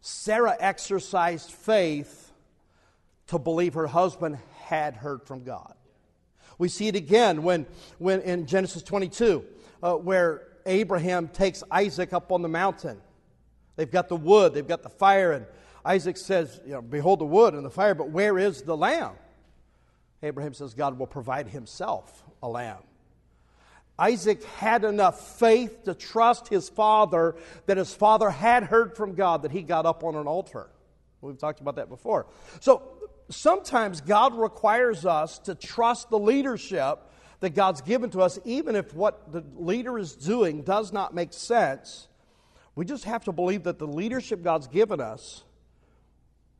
Sarah 0.00 0.56
exercised 0.58 1.50
faith 1.50 2.32
to 3.28 3.38
believe 3.38 3.74
her 3.74 3.86
husband 3.86 4.38
had 4.64 4.94
heard 4.94 5.22
from 5.22 5.44
God. 5.44 5.74
We 6.56 6.68
see 6.68 6.88
it 6.88 6.96
again 6.96 7.42
when, 7.42 7.66
when 7.98 8.20
in 8.22 8.46
Genesis 8.46 8.82
22, 8.82 9.44
uh, 9.82 9.94
where 9.94 10.48
Abraham 10.66 11.28
takes 11.28 11.62
Isaac 11.70 12.12
up 12.12 12.32
on 12.32 12.42
the 12.42 12.48
mountain. 12.48 13.00
They've 13.76 13.90
got 13.90 14.08
the 14.08 14.16
wood, 14.16 14.54
they've 14.54 14.66
got 14.66 14.82
the 14.82 14.88
fire, 14.88 15.32
and 15.32 15.46
Isaac 15.88 16.18
says, 16.18 16.60
you 16.66 16.72
know, 16.72 16.82
Behold 16.82 17.18
the 17.18 17.24
wood 17.24 17.54
and 17.54 17.64
the 17.64 17.70
fire, 17.70 17.94
but 17.94 18.10
where 18.10 18.38
is 18.38 18.60
the 18.60 18.76
lamb? 18.76 19.12
Abraham 20.22 20.52
says, 20.52 20.74
God 20.74 20.98
will 20.98 21.06
provide 21.06 21.48
himself 21.48 22.24
a 22.42 22.48
lamb. 22.48 22.82
Isaac 23.98 24.44
had 24.44 24.84
enough 24.84 25.38
faith 25.38 25.84
to 25.84 25.94
trust 25.94 26.48
his 26.48 26.68
father 26.68 27.36
that 27.64 27.78
his 27.78 27.94
father 27.94 28.28
had 28.28 28.64
heard 28.64 28.96
from 28.96 29.14
God 29.14 29.42
that 29.42 29.50
he 29.50 29.62
got 29.62 29.86
up 29.86 30.04
on 30.04 30.14
an 30.14 30.26
altar. 30.26 30.68
We've 31.22 31.38
talked 31.38 31.62
about 31.62 31.76
that 31.76 31.88
before. 31.88 32.26
So 32.60 32.82
sometimes 33.30 34.02
God 34.02 34.38
requires 34.38 35.06
us 35.06 35.38
to 35.40 35.54
trust 35.54 36.10
the 36.10 36.18
leadership 36.18 36.98
that 37.40 37.54
God's 37.54 37.80
given 37.80 38.10
to 38.10 38.20
us, 38.20 38.38
even 38.44 38.76
if 38.76 38.92
what 38.92 39.32
the 39.32 39.42
leader 39.56 39.98
is 39.98 40.14
doing 40.14 40.62
does 40.62 40.92
not 40.92 41.14
make 41.14 41.32
sense. 41.32 42.08
We 42.74 42.84
just 42.84 43.04
have 43.04 43.24
to 43.24 43.32
believe 43.32 43.62
that 43.62 43.78
the 43.78 43.86
leadership 43.86 44.42
God's 44.42 44.66
given 44.66 45.00
us 45.00 45.44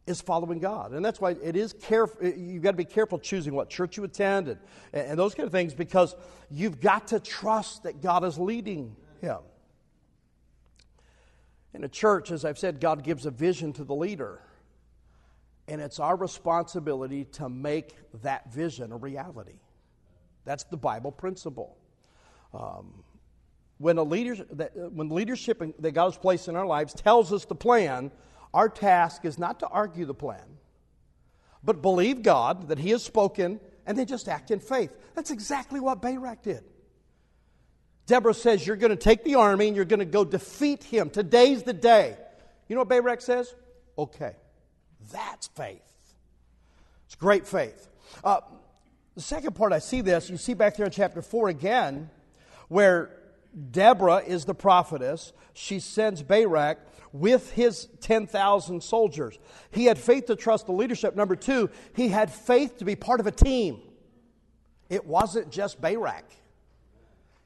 is 0.09 0.21
following 0.23 0.59
God. 0.59 0.93
And 0.93 1.05
that's 1.05 1.21
why 1.21 1.33
it 1.43 1.55
is 1.55 1.75
careful, 1.75 2.27
you've 2.27 2.63
got 2.63 2.71
to 2.71 2.77
be 2.77 2.85
careful 2.85 3.19
choosing 3.19 3.55
what 3.55 3.69
church 3.69 3.97
you 3.97 4.05
attend 4.05 4.49
and, 4.49 4.59
and 4.93 5.19
those 5.19 5.35
kind 5.35 5.47
of 5.47 5.53
things 5.53 5.75
because 5.75 6.17
you've 6.51 6.81
got 6.81 7.09
to 7.09 7.21
trust 7.21 7.83
that 7.83 8.01
God 8.01 8.25
is 8.25 8.39
leading 8.39 8.97
him. 9.21 9.39
In 11.75 11.85
a 11.85 11.89
church, 11.89 12.31
as 12.31 12.45
I've 12.45 12.59
said, 12.59 12.81
God 12.81 13.05
gives 13.05 13.27
a 13.27 13.31
vision 13.31 13.75
to 13.75 13.85
the 13.85 13.95
leader. 13.95 14.41
And 15.69 15.83
it's 15.83 16.01
our 16.01 16.17
responsibility 16.17 17.25
to 17.33 17.51
make 17.51 17.95
that 18.23 18.51
vision 18.51 18.91
a 18.91 18.97
reality. 18.97 19.61
That's 20.47 20.65
the 20.65 20.79
Bible 20.79 21.13
principle. 21.13 21.77
Um, 22.55 23.05
when, 23.77 23.99
a 23.99 24.03
leader, 24.03 24.35
when 24.35 25.11
leadership 25.11 25.63
that 25.79 25.93
God 25.93 26.07
has 26.07 26.17
placed 26.17 26.49
in 26.49 26.57
our 26.57 26.67
lives 26.67 26.95
tells 26.95 27.31
us 27.35 27.45
the 27.45 27.55
plan, 27.55 28.11
our 28.53 28.69
task 28.69 29.25
is 29.25 29.39
not 29.39 29.61
to 29.61 29.69
argue 29.69 30.05
the 30.05 30.15
plan, 30.15 30.59
but 31.63 31.83
believe 31.83 32.23
God 32.23 32.69
that 32.69 32.79
He 32.79 32.91
has 32.91 33.05
spoken 33.05 33.61
and 33.87 33.99
then 33.99 34.07
just 34.07 34.29
act 34.29 34.51
in 34.51 34.61
faith. 34.61 34.91
That's 35.15 35.31
exactly 35.31 35.81
what 35.81 36.03
Barak 36.03 36.43
did. 36.43 36.65
Deborah 38.07 38.35
says, 38.35 38.67
You're 38.67 38.77
going 38.77 38.91
to 38.91 38.97
take 38.97 39.23
the 39.23 39.37
army 39.37 39.69
and 39.69 39.77
you're 39.77 39.85
going 39.85 40.01
to 40.01 40.07
go 40.07 40.25
defeat 40.25 40.83
him. 40.83 41.11
Today's 41.11 41.63
the 41.63 41.73
day. 41.73 42.17
You 42.69 42.75
know 42.75 42.81
what 42.81 42.89
Barak 42.89 43.21
says? 43.21 43.55
Okay. 43.97 44.35
That's 45.13 45.47
faith. 45.49 45.83
It's 47.07 47.15
great 47.15 47.47
faith. 47.47 47.89
Uh, 48.25 48.41
the 49.15 49.21
second 49.21 49.55
part, 49.55 49.73
I 49.73 49.79
see 49.79 50.01
this. 50.01 50.31
You 50.31 50.37
see 50.37 50.55
back 50.55 50.77
there 50.77 50.87
in 50.87 50.93
chapter 50.93 51.23
4 51.23 51.49
again, 51.49 52.11
where 52.69 53.11
Deborah 53.71 54.23
is 54.27 54.45
the 54.45 54.55
prophetess. 54.55 55.33
She 55.55 55.81
sends 55.81 56.23
Barak 56.23 56.79
with 57.13 57.51
his 57.53 57.89
10,000 58.01 58.83
soldiers. 58.83 59.39
He 59.71 59.85
had 59.85 59.99
faith 59.99 60.27
to 60.27 60.37
trust 60.37 60.67
the 60.67 60.73
leadership. 60.73 61.17
Number 61.17 61.37
two, 61.37 61.71
he 61.95 62.09
had 62.09 62.31
faith 62.31 62.79
to 62.79 62.85
be 62.85 62.97
part 62.97 63.21
of 63.21 63.27
a 63.27 63.33
team. 63.33 63.81
It 64.89 65.07
wasn't 65.07 65.51
just 65.51 65.81
Barak. 65.81 66.25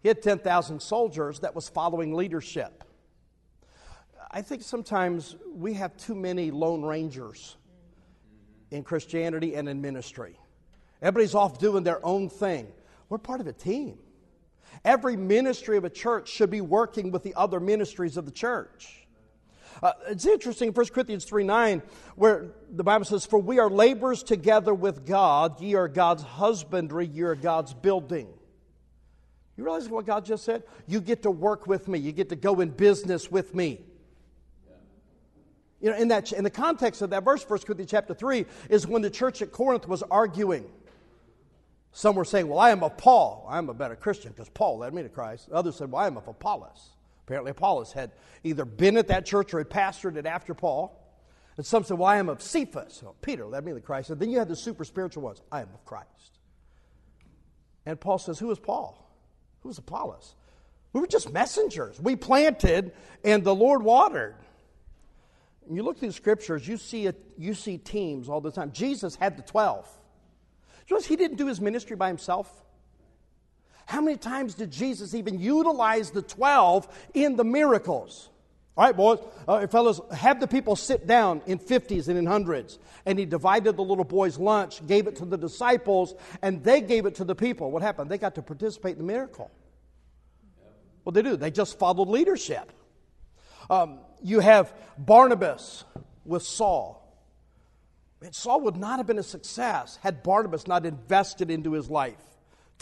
He 0.01 0.09
had 0.09 0.23
10,000 0.23 0.81
soldiers 0.81 1.41
that 1.41 1.55
was 1.55 1.69
following 1.69 2.15
leadership. 2.15 2.85
I 4.31 4.43
think 4.43 4.63
sometimes 4.63 5.37
we 5.55 5.75
have 5.75 5.97
too 5.97 6.15
many 6.15 6.51
lone 6.51 6.83
rangers 6.83 7.57
in 8.71 8.83
Christianity 8.83 9.55
and 9.55 9.69
in 9.69 9.81
ministry. 9.81 10.39
Everybody's 11.03 11.35
off 11.35 11.59
doing 11.59 11.85
their 11.85 12.05
own 12.05 12.29
thing. 12.29 12.69
We're 13.09 13.19
part 13.19 13.41
of 13.41 13.47
a 13.47 13.53
team. 13.53 13.99
Every 14.85 15.17
ministry 15.17 15.77
of 15.77 15.85
a 15.85 15.91
church 15.91 16.29
should 16.29 16.51
be 16.51 16.61
working 16.61 17.11
with 17.11 17.23
the 17.23 17.35
other 17.35 17.61
ministries 17.61 18.17
of 18.17 18.25
the 18.25 18.31
church. 18.31 19.02
Uh, 19.83 19.93
it's 20.09 20.27
interesting, 20.27 20.73
1 20.73 20.87
Corinthians 20.87 21.25
3 21.25 21.45
9, 21.45 21.83
where 22.17 22.47
the 22.71 22.83
Bible 22.83 23.05
says, 23.05 23.25
For 23.25 23.39
we 23.39 23.59
are 23.59 23.71
laborers 23.71 24.23
together 24.23 24.75
with 24.75 25.07
God, 25.07 25.61
ye 25.61 25.75
are 25.75 25.89
God's 25.89 26.23
husbandry, 26.23 27.07
ye 27.07 27.23
are 27.23 27.35
God's 27.35 27.75
building. 27.75 28.29
You 29.57 29.65
realize 29.65 29.89
what 29.89 30.07
God 30.07 30.25
just 30.25 30.45
said? 30.45 30.65
You 30.87 31.01
get 31.01 31.23
to 31.23 31.31
work 31.31 31.67
with 31.67 31.87
me. 31.87 31.99
You 31.99 32.13
get 32.13 32.31
to 32.31 32.37
go 32.37 32.61
in 32.61 32.71
business 32.71 33.31
with 33.31 33.55
me. 33.55 33.81
You 35.81 35.91
know, 35.91 35.97
in, 35.97 36.09
that, 36.09 36.33
in 36.33 36.45
the 36.45 36.51
context 36.51 37.03
of 37.03 37.11
that 37.11 37.25
verse, 37.25 37.45
1 37.49 37.59
Corinthians 37.61 37.91
chapter 37.91 38.15
3, 38.15 38.47
is 38.71 38.87
when 38.87 39.03
the 39.03 39.11
church 39.11 39.43
at 39.43 39.53
Corinth 39.53 39.87
was 39.89 40.03
arguing. 40.05 40.65
Some 41.93 42.15
were 42.15 42.25
saying, 42.25 42.49
Well, 42.49 42.59
I 42.59 42.71
am 42.71 42.83
of 42.83 42.97
Paul. 42.97 43.47
I'm 43.51 43.69
a 43.69 43.75
better 43.75 43.97
Christian 43.97 44.33
because 44.33 44.49
Paul 44.49 44.79
led 44.79 44.95
me 44.95 45.03
to 45.03 45.09
Christ. 45.09 45.49
Others 45.53 45.77
said, 45.77 45.91
Well, 45.91 46.03
I 46.03 46.07
am 46.07 46.17
of 46.17 46.27
Apollos. 46.27 46.91
Apparently, 47.33 47.53
Apollos 47.53 47.93
had 47.93 48.11
either 48.45 48.67
been 48.67 48.99
at 48.99 49.09
that 49.09 49.25
church 49.25 49.55
or 49.55 49.59
had 49.59 49.71
pastored 49.71 50.17
it 50.17 50.27
after 50.27 50.53
Paul. 50.53 51.03
And 51.57 51.65
some 51.65 51.83
said, 51.83 51.97
Well, 51.97 52.07
I 52.07 52.19
am 52.19 52.29
of 52.29 52.43
Cephas. 52.43 52.93
So 52.93 53.15
Peter 53.23 53.47
led 53.47 53.65
me 53.65 53.73
to 53.73 53.81
Christ. 53.81 54.11
And 54.11 54.21
then 54.21 54.29
you 54.29 54.39
had 54.39 54.49
the 54.49 54.55
super 54.55 54.85
spiritual 54.85 55.23
ones. 55.23 55.41
I 55.51 55.63
am 55.63 55.69
of 55.73 55.83
Christ. 55.87 56.39
And 57.87 57.99
Paul 57.99 58.19
says, 58.19 58.39
Who 58.39 58.51
is 58.51 58.59
Paul? 58.59 59.11
Who 59.61 59.71
is 59.71 59.79
Apollos? 59.79 60.35
We 60.93 61.01
were 61.01 61.07
just 61.07 61.33
messengers. 61.33 61.99
We 61.99 62.17
planted 62.17 62.93
and 63.25 63.43
the 63.43 63.55
Lord 63.55 63.83
watered. 63.83 64.35
And 65.67 65.75
you 65.75 65.85
look 65.85 66.01
through 66.01 66.09
the 66.09 66.13
scriptures, 66.13 66.69
you 66.69 66.77
see, 66.77 67.07
a, 67.07 67.15
you 67.39 67.55
see 67.55 67.79
teams 67.79 68.29
all 68.29 68.43
the 68.43 68.53
time. 68.53 68.73
Jesus 68.73 69.17
had 69.17 69.39
the 69.39 69.43
12. 69.43 69.89
You 70.87 70.97
notice 70.97 71.07
he 71.07 71.17
didn't 71.17 71.39
do 71.39 71.47
his 71.47 71.63
ministry 71.63 71.97
by 71.97 72.09
himself? 72.09 72.63
How 73.87 74.01
many 74.01 74.17
times 74.17 74.55
did 74.55 74.71
Jesus 74.71 75.15
even 75.15 75.39
utilize 75.39 76.11
the 76.11 76.23
12 76.23 76.89
in 77.15 77.37
the 77.37 77.45
miracles? 77.45 78.29
All 78.75 78.87
right, 78.87 78.97
boys, 78.97 79.19
uh, 79.47 79.67
fellas, 79.67 80.01
have 80.13 80.41
the 80.41 80.47
people 80.47 80.77
sit 80.77 81.07
down 81.07 81.43
in 81.47 81.59
50s 81.59 82.09
and 82.09 82.17
in 82.17 82.25
hundreds. 82.25 82.79
And 83.05 83.19
he 83.19 83.27
divided 83.27 83.77
the 83.77 83.85
little 83.85 84.05
boys' 84.05 84.39
lunch, 84.39 84.87
gave 84.87 85.07
it 85.07 85.17
to 85.17 85.27
the 85.27 85.37
disciples, 85.37 86.15
and 86.41 86.65
they 86.65 86.81
gave 86.81 87.05
it 87.05 87.17
to 87.17 87.25
the 87.25 87.35
people. 87.35 87.71
What 87.71 87.83
happened? 87.83 88.11
They 88.11 88.17
got 88.17 88.35
to 88.37 88.43
participate 88.43 88.93
in 88.93 88.99
the 88.99 89.13
miracle. 89.13 89.51
Well, 91.05 91.13
they 91.13 91.23
do? 91.23 91.37
They 91.37 91.51
just 91.51 91.79
followed 91.79 92.09
leadership. 92.09 92.73
Um, 93.69 93.99
you 94.23 94.41
have 94.41 94.73
Barnabas 94.97 95.85
with 96.25 96.43
Saul. 96.43 96.99
Saul 98.31 98.61
would 98.63 98.77
not 98.77 98.99
have 98.99 99.07
been 99.07 99.19
a 99.19 99.23
success 99.23 99.99
had 100.01 100.23
Barnabas 100.23 100.67
not 100.67 100.87
invested 100.87 101.51
into 101.51 101.73
his 101.73 101.91
life 101.91 102.32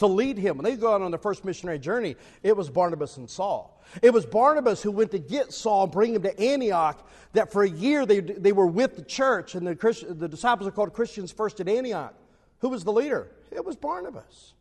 to 0.01 0.07
lead 0.07 0.37
him. 0.37 0.59
When 0.59 0.65
they 0.65 0.77
go 0.77 0.93
out 0.93 1.03
on 1.03 1.11
their 1.11 1.19
first 1.19 1.45
missionary 1.45 1.79
journey, 1.79 2.17
it 2.43 2.57
was 2.57 2.69
Barnabas 2.69 3.17
and 3.17 3.31
Saul. 3.31 3.83
It 4.03 4.11
was 4.11 4.27
Barnabas 4.27 4.83
who 4.83 4.91
went 4.91 5.13
to 5.13 5.19
get 5.19 5.53
Saul 5.53 5.85
and 5.85 5.93
bring 5.93 6.15
him 6.15 6.23
to 6.23 6.39
Antioch, 6.39 7.09
that 7.33 7.53
for 7.53 7.63
a 7.63 7.71
year 7.71 8.05
they, 8.05 8.21
they 8.21 8.53
were 8.53 8.67
with 8.67 8.97
the 8.97 9.05
church, 9.05 9.55
and 9.55 9.67
the, 9.67 9.77
Christ, 9.77 10.05
the 10.19 10.29
disciples 10.29 10.69
are 10.69 10.73
called 10.73 10.93
Christians 10.93 11.33
first 11.33 11.61
at 11.61 11.69
Antioch. 11.69 12.15
Who 12.59 12.69
was 12.69 12.85
the 12.85 12.93
leader? 12.93 13.31
It 13.51 13.65
was 13.65 13.77
Barnabas. 13.77 14.55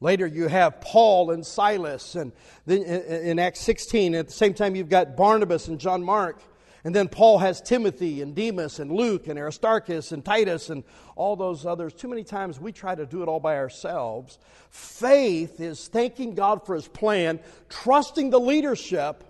Later, 0.00 0.26
you 0.26 0.48
have 0.48 0.80
Paul 0.80 1.30
and 1.30 1.44
Silas, 1.44 2.14
and 2.14 2.32
then 2.64 2.82
in 2.82 3.38
Acts 3.38 3.60
16, 3.60 4.14
at 4.14 4.28
the 4.28 4.32
same 4.32 4.54
time, 4.54 4.74
you've 4.74 4.88
got 4.88 5.16
Barnabas 5.16 5.68
and 5.68 5.78
John 5.78 6.02
Mark. 6.02 6.40
And 6.82 6.94
then 6.94 7.08
Paul 7.08 7.38
has 7.38 7.60
Timothy 7.60 8.22
and 8.22 8.34
Demas 8.34 8.78
and 8.78 8.90
Luke 8.90 9.28
and 9.28 9.38
Aristarchus 9.38 10.12
and 10.12 10.24
Titus 10.24 10.70
and 10.70 10.82
all 11.14 11.36
those 11.36 11.66
others. 11.66 11.92
Too 11.92 12.08
many 12.08 12.24
times 12.24 12.58
we 12.58 12.72
try 12.72 12.94
to 12.94 13.04
do 13.04 13.22
it 13.22 13.28
all 13.28 13.40
by 13.40 13.56
ourselves. 13.56 14.38
Faith 14.70 15.60
is 15.60 15.88
thanking 15.88 16.34
God 16.34 16.64
for 16.64 16.74
his 16.74 16.88
plan, 16.88 17.38
trusting 17.68 18.30
the 18.30 18.40
leadership, 18.40 19.24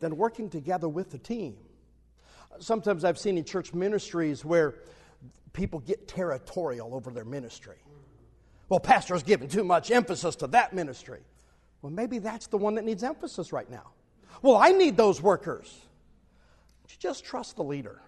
then 0.00 0.16
working 0.16 0.50
together 0.50 0.88
with 0.88 1.10
the 1.10 1.18
team. 1.18 1.56
Sometimes 2.60 3.02
I've 3.04 3.18
seen 3.18 3.38
in 3.38 3.44
church 3.44 3.72
ministries 3.72 4.44
where 4.44 4.74
people 5.54 5.80
get 5.80 6.06
territorial 6.06 6.94
over 6.94 7.10
their 7.10 7.24
ministry. 7.24 7.76
Well, 8.68 8.80
pastor's 8.80 9.22
given 9.22 9.48
too 9.48 9.64
much 9.64 9.90
emphasis 9.90 10.36
to 10.36 10.48
that 10.48 10.74
ministry. 10.74 11.20
Well, 11.80 11.92
maybe 11.92 12.18
that's 12.18 12.48
the 12.48 12.58
one 12.58 12.74
that 12.74 12.84
needs 12.84 13.02
emphasis 13.02 13.52
right 13.52 13.70
now. 13.70 13.92
Well, 14.42 14.56
I 14.56 14.72
need 14.72 14.96
those 14.96 15.22
workers. 15.22 15.74
You 16.88 16.96
just 16.98 17.24
trust 17.24 17.56
the 17.56 17.64
leader. 17.64 18.00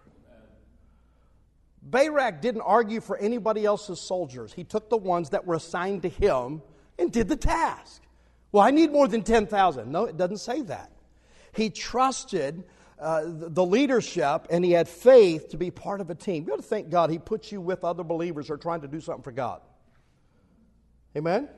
Barak 1.83 2.40
didn't 2.40 2.62
argue 2.62 3.01
for 3.01 3.16
anybody 3.16 3.64
else's 3.64 4.01
soldiers. 4.01 4.53
He 4.53 4.64
took 4.64 4.90
the 4.90 4.97
ones 4.97 5.31
that 5.31 5.47
were 5.47 5.55
assigned 5.55 6.03
to 6.03 6.09
him 6.09 6.62
and 6.99 7.11
did 7.11 7.29
the 7.29 7.37
task. 7.37 8.03
Well, 8.53 8.62
I 8.62 8.71
need 8.71 8.93
more 8.93 9.09
than 9.09 9.23
10,000. 9.23 9.90
No, 9.90 10.05
it 10.05 10.16
doesn't 10.16 10.38
say 10.38 10.62
that. 10.62 10.93
He 11.53 11.71
trusted 11.71 12.64
uh, 12.99 13.23
the 13.25 13.64
leadership 13.64 14.47
and 14.51 14.64
he 14.64 14.73
had 14.73 14.88
faith 14.88 15.49
to 15.51 15.57
be 15.57 15.71
part 15.71 16.01
of 16.01 16.11
a 16.11 16.14
team. 16.14 16.45
You 16.47 16.53
ought 16.53 16.57
to 16.57 16.62
thank 16.62 16.90
God 16.90 17.11
he 17.11 17.19
puts 17.19 17.51
you 17.51 17.61
with 17.61 17.83
other 17.83 18.05
believers 18.05 18.49
who 18.49 18.55
are 18.55 18.59
trying 18.59 18.83
to 18.83 18.88
do 18.88 19.01
something 19.01 19.23
for 19.23 19.33
God. 19.33 19.62
Amen? 21.16 21.49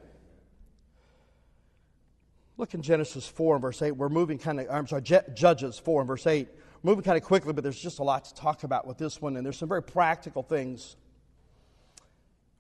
Look 2.56 2.74
in 2.74 2.82
Genesis 2.82 3.26
4 3.26 3.56
and 3.56 3.62
verse 3.62 3.82
8. 3.82 3.92
We're 3.92 4.08
moving 4.08 4.38
kind 4.38 4.60
of, 4.60 4.68
I'm 4.70 4.86
sorry, 4.86 5.02
Judges 5.02 5.78
4 5.78 6.02
and 6.02 6.08
verse 6.08 6.26
8 6.26 6.48
moving 6.82 7.04
kind 7.04 7.16
of 7.16 7.22
quickly, 7.22 7.52
but 7.52 7.62
there's 7.62 7.78
just 7.78 7.98
a 7.98 8.02
lot 8.02 8.24
to 8.26 8.34
talk 8.34 8.64
about 8.64 8.86
with 8.86 8.98
this 8.98 9.20
one, 9.20 9.36
and 9.36 9.44
there's 9.44 9.58
some 9.58 9.68
very 9.68 9.82
practical 9.82 10.42
things. 10.42 10.96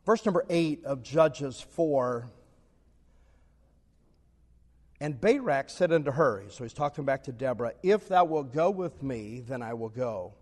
Verse 0.04 0.24
number 0.24 0.44
8 0.48 0.84
of 0.84 1.02
Judges 1.02 1.60
4. 1.60 2.28
And 5.00 5.20
Barak 5.20 5.68
said 5.68 5.92
unto 5.92 6.12
her, 6.12 6.44
so 6.48 6.62
he's 6.62 6.72
talking 6.72 7.04
back 7.04 7.24
to 7.24 7.32
Deborah, 7.32 7.72
If 7.82 8.08
thou 8.08 8.24
wilt 8.24 8.52
go 8.52 8.70
with 8.70 9.02
me, 9.02 9.42
then 9.46 9.60
I 9.60 9.74
will 9.74 9.88
go. 9.88 10.34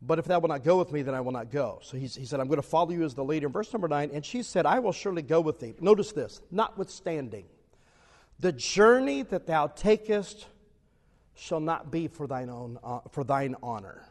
But 0.00 0.18
if 0.18 0.26
thou 0.26 0.38
wilt 0.38 0.50
not 0.50 0.64
go 0.64 0.78
with 0.78 0.92
me, 0.92 1.02
then 1.02 1.14
I 1.14 1.20
will 1.20 1.32
not 1.32 1.50
go. 1.50 1.80
So 1.82 1.96
he, 1.96 2.06
he 2.06 2.24
said, 2.24 2.40
I'm 2.40 2.48
going 2.48 2.60
to 2.60 2.66
follow 2.66 2.90
you 2.90 3.04
as 3.04 3.14
the 3.14 3.24
leader. 3.24 3.46
In 3.46 3.52
verse 3.52 3.72
number 3.72 3.88
9, 3.88 4.10
and 4.12 4.24
she 4.24 4.42
said, 4.42 4.66
I 4.66 4.78
will 4.78 4.92
surely 4.92 5.22
go 5.22 5.40
with 5.40 5.60
thee. 5.60 5.74
Notice 5.80 6.12
this, 6.12 6.40
notwithstanding, 6.50 7.44
the 8.38 8.52
journey 8.52 9.22
that 9.22 9.46
thou 9.46 9.66
takest 9.66 10.46
shall 11.34 11.60
not 11.60 11.90
be 11.90 12.08
for 12.08 12.26
thine, 12.26 12.48
own, 12.48 12.78
uh, 12.82 13.00
for 13.10 13.24
thine 13.24 13.56
honor. 13.62 14.06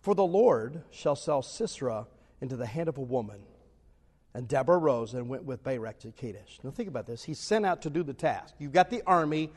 For 0.00 0.14
the 0.14 0.24
Lord 0.24 0.82
shall 0.90 1.16
sell 1.16 1.42
Sisera 1.42 2.06
into 2.40 2.56
the 2.56 2.66
hand 2.66 2.88
of 2.88 2.98
a 2.98 3.02
woman. 3.02 3.40
And 4.34 4.46
Deborah 4.46 4.78
rose 4.78 5.14
and 5.14 5.28
went 5.28 5.44
with 5.44 5.64
Barak 5.64 5.98
to 6.00 6.12
Kadesh. 6.12 6.60
Now 6.62 6.70
think 6.70 6.88
about 6.88 7.06
this. 7.06 7.24
He's 7.24 7.40
sent 7.40 7.66
out 7.66 7.82
to 7.82 7.90
do 7.90 8.02
the 8.02 8.14
task. 8.14 8.54
You've 8.58 8.72
got 8.72 8.90
the 8.90 9.02
army. 9.06 9.50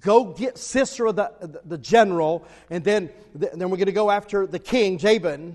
Go 0.00 0.24
get 0.24 0.56
Sisera, 0.56 1.12
the, 1.12 1.32
the, 1.40 1.60
the 1.64 1.78
general, 1.78 2.46
and 2.70 2.82
then, 2.82 3.10
then 3.34 3.68
we're 3.68 3.76
going 3.76 3.86
to 3.86 3.92
go 3.92 4.10
after 4.10 4.46
the 4.46 4.58
king, 4.58 4.96
Jabin. 4.96 5.54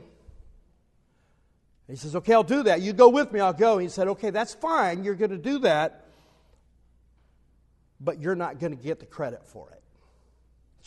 He 1.87 1.95
says, 1.95 2.15
Okay, 2.15 2.33
I'll 2.33 2.43
do 2.43 2.63
that. 2.63 2.81
You 2.81 2.93
go 2.93 3.09
with 3.09 3.31
me, 3.31 3.39
I'll 3.39 3.53
go. 3.53 3.79
He 3.79 3.87
said, 3.89 4.07
Okay, 4.09 4.29
that's 4.29 4.53
fine. 4.53 5.03
You're 5.03 5.15
going 5.15 5.31
to 5.31 5.37
do 5.37 5.59
that, 5.59 6.05
but 7.99 8.19
you're 8.19 8.35
not 8.35 8.59
going 8.59 8.77
to 8.77 8.81
get 8.81 8.99
the 8.99 9.05
credit 9.05 9.43
for 9.45 9.71
it. 9.71 9.81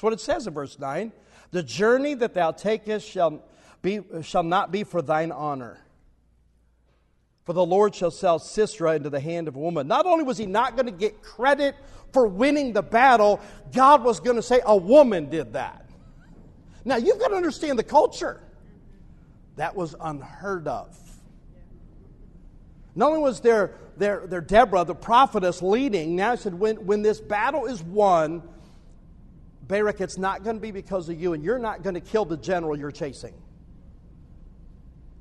That's 0.01 0.05
what 0.05 0.13
it 0.15 0.21
says 0.21 0.47
in 0.47 0.55
verse 0.55 0.79
9. 0.79 1.13
The 1.51 1.63
journey 1.63 2.15
that 2.15 2.33
thou 2.33 2.53
takest 2.53 3.07
shall, 3.07 3.45
be, 3.83 4.01
shall 4.23 4.43
not 4.43 4.73
be 4.73 4.83
for 4.83 5.03
thine 5.03 5.31
honor. 5.31 5.79
For 7.45 7.53
the 7.53 7.67
Lord 7.67 7.95
shall 7.95 8.11
sell 8.11 8.39
Sisera 8.39 8.95
into 8.95 9.11
the 9.11 9.21
hand 9.21 9.47
of 9.47 9.57
a 9.57 9.59
woman. 9.59 9.87
Not 9.89 10.07
only 10.07 10.25
was 10.25 10.39
he 10.39 10.47
not 10.47 10.75
going 10.75 10.87
to 10.87 10.93
get 10.93 11.21
credit 11.21 11.75
for 12.15 12.27
winning 12.27 12.73
the 12.73 12.83
battle, 12.83 13.43
God 13.75 14.03
was 14.03 14.21
going 14.21 14.37
to 14.37 14.43
say 14.43 14.63
a 14.65 14.75
woman 14.75 15.29
did 15.29 15.53
that. 15.53 15.91
Now, 16.83 16.97
you've 16.97 17.19
got 17.19 17.29
to 17.29 17.37
understand 17.37 17.79
the 17.79 17.85
culture. 17.85 18.41
That 19.57 19.77
was 19.77 19.95
unheard 20.01 20.67
of. 20.67 20.99
Not 22.95 23.09
only 23.09 23.21
was 23.21 23.41
there, 23.41 23.75
there, 23.99 24.23
there 24.27 24.41
Deborah, 24.41 24.87
the 24.87 24.95
prophetess, 24.95 25.61
leading, 25.61 26.17
now 26.17 26.31
he 26.31 26.39
said, 26.39 26.55
when, 26.55 26.87
when 26.87 27.03
this 27.03 27.21
battle 27.21 27.67
is 27.67 27.83
won, 27.83 28.43
Barak, 29.71 30.01
it's 30.01 30.19
not 30.19 30.43
going 30.43 30.57
to 30.57 30.61
be 30.61 30.73
because 30.73 31.09
of 31.09 31.21
you, 31.21 31.33
and 31.33 31.45
you're 31.45 31.59
not 31.59 31.85
going 31.85 31.95
to 31.95 32.01
kill 32.01 32.25
the 32.25 32.37
general 32.37 32.77
you're 32.77 32.91
chasing. 32.91 33.33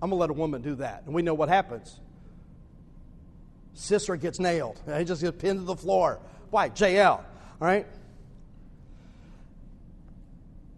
I'm 0.01 0.09
going 0.09 0.17
to 0.17 0.21
let 0.21 0.31
a 0.31 0.33
woman 0.33 0.63
do 0.63 0.73
that. 0.75 1.03
And 1.05 1.13
we 1.13 1.21
know 1.21 1.35
what 1.35 1.49
happens. 1.49 1.99
Sisera 3.75 4.17
gets 4.17 4.39
nailed. 4.39 4.81
He 4.97 5.03
just 5.03 5.21
gets 5.21 5.39
pinned 5.39 5.59
to 5.59 5.65
the 5.65 5.75
floor. 5.75 6.19
Why? 6.49 6.71
Jael. 6.75 7.23
All 7.61 7.67
right? 7.67 7.85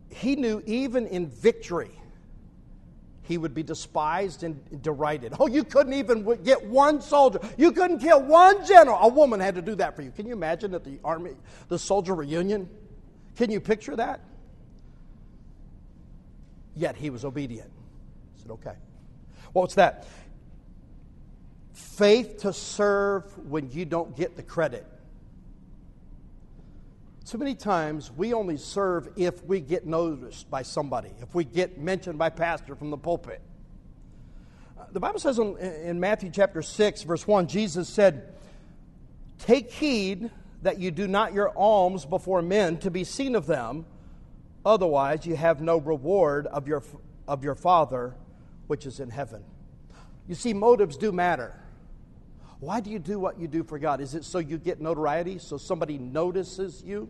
He 0.10 0.36
knew 0.36 0.62
even 0.66 1.08
in 1.08 1.30
victory, 1.30 1.92
he 3.22 3.38
would 3.38 3.54
be 3.54 3.64
despised 3.64 4.44
and 4.44 4.82
derided. 4.82 5.34
Oh, 5.40 5.48
you 5.48 5.64
couldn't 5.64 5.94
even 5.94 6.44
get 6.44 6.66
one 6.66 7.00
soldier. 7.00 7.40
You 7.58 7.72
couldn't 7.72 8.00
kill 8.00 8.22
one 8.22 8.66
general. 8.66 8.98
A 9.00 9.08
woman 9.08 9.40
had 9.40 9.56
to 9.56 9.62
do 9.62 9.76
that 9.76 9.96
for 9.96 10.02
you. 10.02 10.12
Can 10.12 10.28
you 10.28 10.34
imagine 10.34 10.74
at 10.76 10.84
the 10.84 11.00
army, 11.06 11.32
the 11.70 11.80
soldier 11.80 12.14
reunion? 12.14 12.70
Can 13.36 13.52
you 13.52 13.60
picture 13.60 13.96
that? 13.96 14.22
Yet 16.76 16.96
he 16.96 17.10
was 17.10 17.26
obedient. 17.26 17.70
I 17.70 18.42
said, 18.42 18.52
okay. 18.52 18.76
What's 19.54 19.76
that? 19.76 20.06
Faith 21.74 22.40
to 22.42 22.54
serve 22.54 23.38
when 23.50 23.70
you 23.72 23.86
don't 23.86 24.16
get 24.16 24.36
the 24.36 24.44
credit. 24.44 24.86
Too 27.26 27.38
many 27.38 27.56
times 27.56 28.12
we 28.12 28.34
only 28.34 28.58
serve 28.58 29.08
if 29.16 29.44
we 29.46 29.62
get 29.62 29.86
noticed 29.86 30.50
by 30.50 30.64
somebody, 30.64 31.12
if 31.22 31.34
we 31.34 31.44
get 31.44 31.78
mentioned 31.78 32.18
by 32.18 32.30
pastor 32.30 32.76
from 32.76 32.90
the 32.90 32.98
pulpit. 32.98 33.42
Uh, 34.78 34.84
the 34.92 35.00
Bible 35.00 35.20
says 35.20 35.40
in 35.40 36.00
Matthew 36.00 36.30
chapter 36.30 36.62
6, 36.62 37.04
verse 37.04 37.26
1, 37.26 37.48
Jesus 37.48 37.88
said, 37.88 38.34
Take 39.40 39.72
heed 39.72 40.30
that 40.62 40.80
you 40.80 40.92
do 40.92 41.08
not 41.08 41.34
your 41.34 41.52
alms 41.58 42.06
before 42.06 42.42
men 42.42 42.78
to 42.78 42.92
be 42.92 43.04
seen 43.04 43.36
of 43.36 43.48
them, 43.48 43.86
otherwise 44.66 45.26
you 45.26 45.36
have 45.36 45.62
no 45.62 45.78
reward 45.78 46.48
of 46.48 46.68
your, 46.68 46.84
of 47.28 47.44
your 47.44 47.56
Father 47.56 48.16
which 48.68 48.86
is 48.86 49.00
in 49.00 49.10
heaven. 49.10 49.44
You 50.28 50.36
see, 50.36 50.54
motives 50.54 50.98
do 50.98 51.12
matter. 51.12 51.54
Why 52.60 52.80
do 52.80 52.92
you 52.92 53.00
do 53.00 53.20
what 53.20 53.40
you 53.40 53.48
do 53.48 53.64
for 53.64 53.80
God? 53.80 54.02
Is 54.02 54.14
it 54.14 54.24
so 54.24 54.38
you 54.38 54.58
get 54.58 54.80
notoriety, 54.80 55.40
so 55.40 55.58
somebody 55.58 55.98
notices 55.98 56.84
you? 56.84 57.10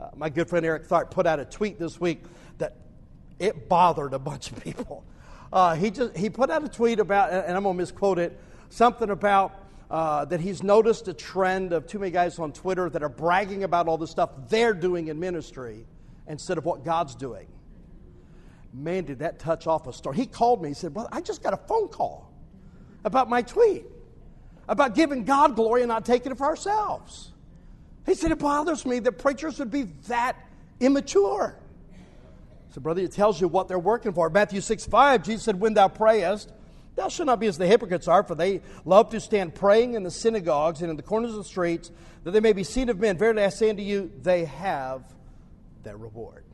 Uh, 0.00 0.08
my 0.16 0.30
good 0.30 0.48
friend 0.48 0.64
Eric 0.64 0.88
Tharp 0.88 1.10
put 1.10 1.26
out 1.26 1.38
a 1.38 1.44
tweet 1.44 1.78
this 1.78 2.00
week 2.00 2.22
that 2.58 2.76
it 3.38 3.68
bothered 3.68 4.14
a 4.14 4.18
bunch 4.18 4.50
of 4.50 4.62
people. 4.64 5.04
Uh, 5.52 5.74
he 5.74 5.90
just 5.90 6.16
he 6.16 6.30
put 6.30 6.48
out 6.48 6.64
a 6.64 6.68
tweet 6.68 6.98
about, 6.98 7.32
and 7.32 7.54
I'm 7.54 7.64
gonna 7.64 7.74
misquote 7.74 8.18
it, 8.18 8.40
something 8.70 9.10
about 9.10 9.54
uh, 9.92 10.24
that 10.24 10.40
he's 10.40 10.62
noticed 10.62 11.06
a 11.08 11.12
trend 11.12 11.74
of 11.74 11.86
too 11.86 11.98
many 11.98 12.10
guys 12.10 12.38
on 12.38 12.50
Twitter 12.50 12.88
that 12.88 13.02
are 13.02 13.10
bragging 13.10 13.62
about 13.62 13.88
all 13.88 13.98
the 13.98 14.06
stuff 14.06 14.30
they're 14.48 14.72
doing 14.72 15.08
in 15.08 15.20
ministry 15.20 15.84
instead 16.26 16.56
of 16.56 16.64
what 16.64 16.82
God's 16.82 17.14
doing. 17.14 17.46
Man, 18.72 19.04
did 19.04 19.18
that 19.18 19.38
touch 19.38 19.66
off 19.66 19.86
a 19.86 19.92
story. 19.92 20.16
He 20.16 20.24
called 20.24 20.62
me. 20.62 20.68
He 20.70 20.74
said, 20.74 20.94
Well, 20.94 21.10
I 21.12 21.20
just 21.20 21.42
got 21.42 21.52
a 21.52 21.58
phone 21.58 21.88
call 21.88 22.32
about 23.04 23.28
my 23.28 23.42
tweet, 23.42 23.84
about 24.66 24.94
giving 24.94 25.24
God 25.24 25.56
glory 25.56 25.82
and 25.82 25.88
not 25.88 26.06
taking 26.06 26.32
it 26.32 26.38
for 26.38 26.46
ourselves. 26.46 27.30
He 28.06 28.14
said, 28.14 28.32
It 28.32 28.38
bothers 28.38 28.86
me 28.86 28.98
that 29.00 29.12
preachers 29.18 29.58
would 29.58 29.70
be 29.70 29.82
that 30.08 30.36
immature. 30.80 31.58
So, 32.70 32.80
brother, 32.80 33.02
it 33.02 33.12
tells 33.12 33.42
you 33.42 33.46
what 33.46 33.68
they're 33.68 33.78
working 33.78 34.14
for. 34.14 34.30
Matthew 34.30 34.62
6 34.62 34.86
5, 34.86 35.22
Jesus 35.22 35.42
said, 35.42 35.60
When 35.60 35.74
thou 35.74 35.88
prayest, 35.88 36.50
thou 36.96 37.08
shalt 37.08 37.26
not 37.26 37.40
be 37.40 37.46
as 37.46 37.58
the 37.58 37.66
hypocrites 37.66 38.08
are, 38.08 38.22
for 38.22 38.34
they 38.34 38.62
love 38.84 39.10
to 39.10 39.20
stand 39.20 39.54
praying 39.54 39.94
in 39.94 40.02
the 40.02 40.10
synagogues 40.10 40.82
and 40.82 40.90
in 40.90 40.96
the 40.96 41.02
corners 41.02 41.30
of 41.30 41.38
the 41.38 41.44
streets, 41.44 41.90
that 42.24 42.32
they 42.32 42.40
may 42.40 42.52
be 42.52 42.64
seen 42.64 42.88
of 42.88 42.98
men. 42.98 43.18
Verily 43.18 43.42
I 43.42 43.48
say 43.48 43.70
unto 43.70 43.82
you, 43.82 44.12
they 44.22 44.44
have 44.44 45.02
their 45.82 45.96
reward. 45.96 46.44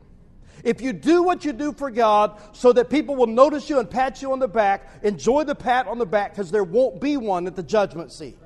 If 0.63 0.81
you 0.81 0.93
do 0.93 1.23
what 1.23 1.45
you 1.45 1.53
do 1.53 1.71
for 1.71 1.89
God 1.89 2.39
so 2.51 2.73
that 2.73 2.89
people 2.89 3.15
will 3.15 3.27
notice 3.27 3.69
you 3.69 3.79
and 3.79 3.89
pat 3.89 4.21
you 4.21 4.31
on 4.31 4.39
the 4.39 4.47
back, 4.47 4.89
enjoy 5.03 5.43
the 5.45 5.55
pat 5.55 5.87
on 5.87 5.97
the 5.97 6.05
back 6.05 6.31
because 6.31 6.51
there 6.51 6.63
won't 6.63 6.99
be 6.99 7.17
one 7.17 7.47
at 7.47 7.55
the 7.55 7.63
judgment 7.63 8.11
seat. 8.11 8.37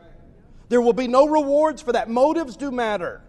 There 0.69 0.82
will 0.82 0.93
be 0.93 1.08
no 1.08 1.27
rewards 1.27 1.82
for 1.82 1.91
that. 1.93 2.10
Motives 2.10 2.56
do 2.56 2.71
matter. 2.71 3.21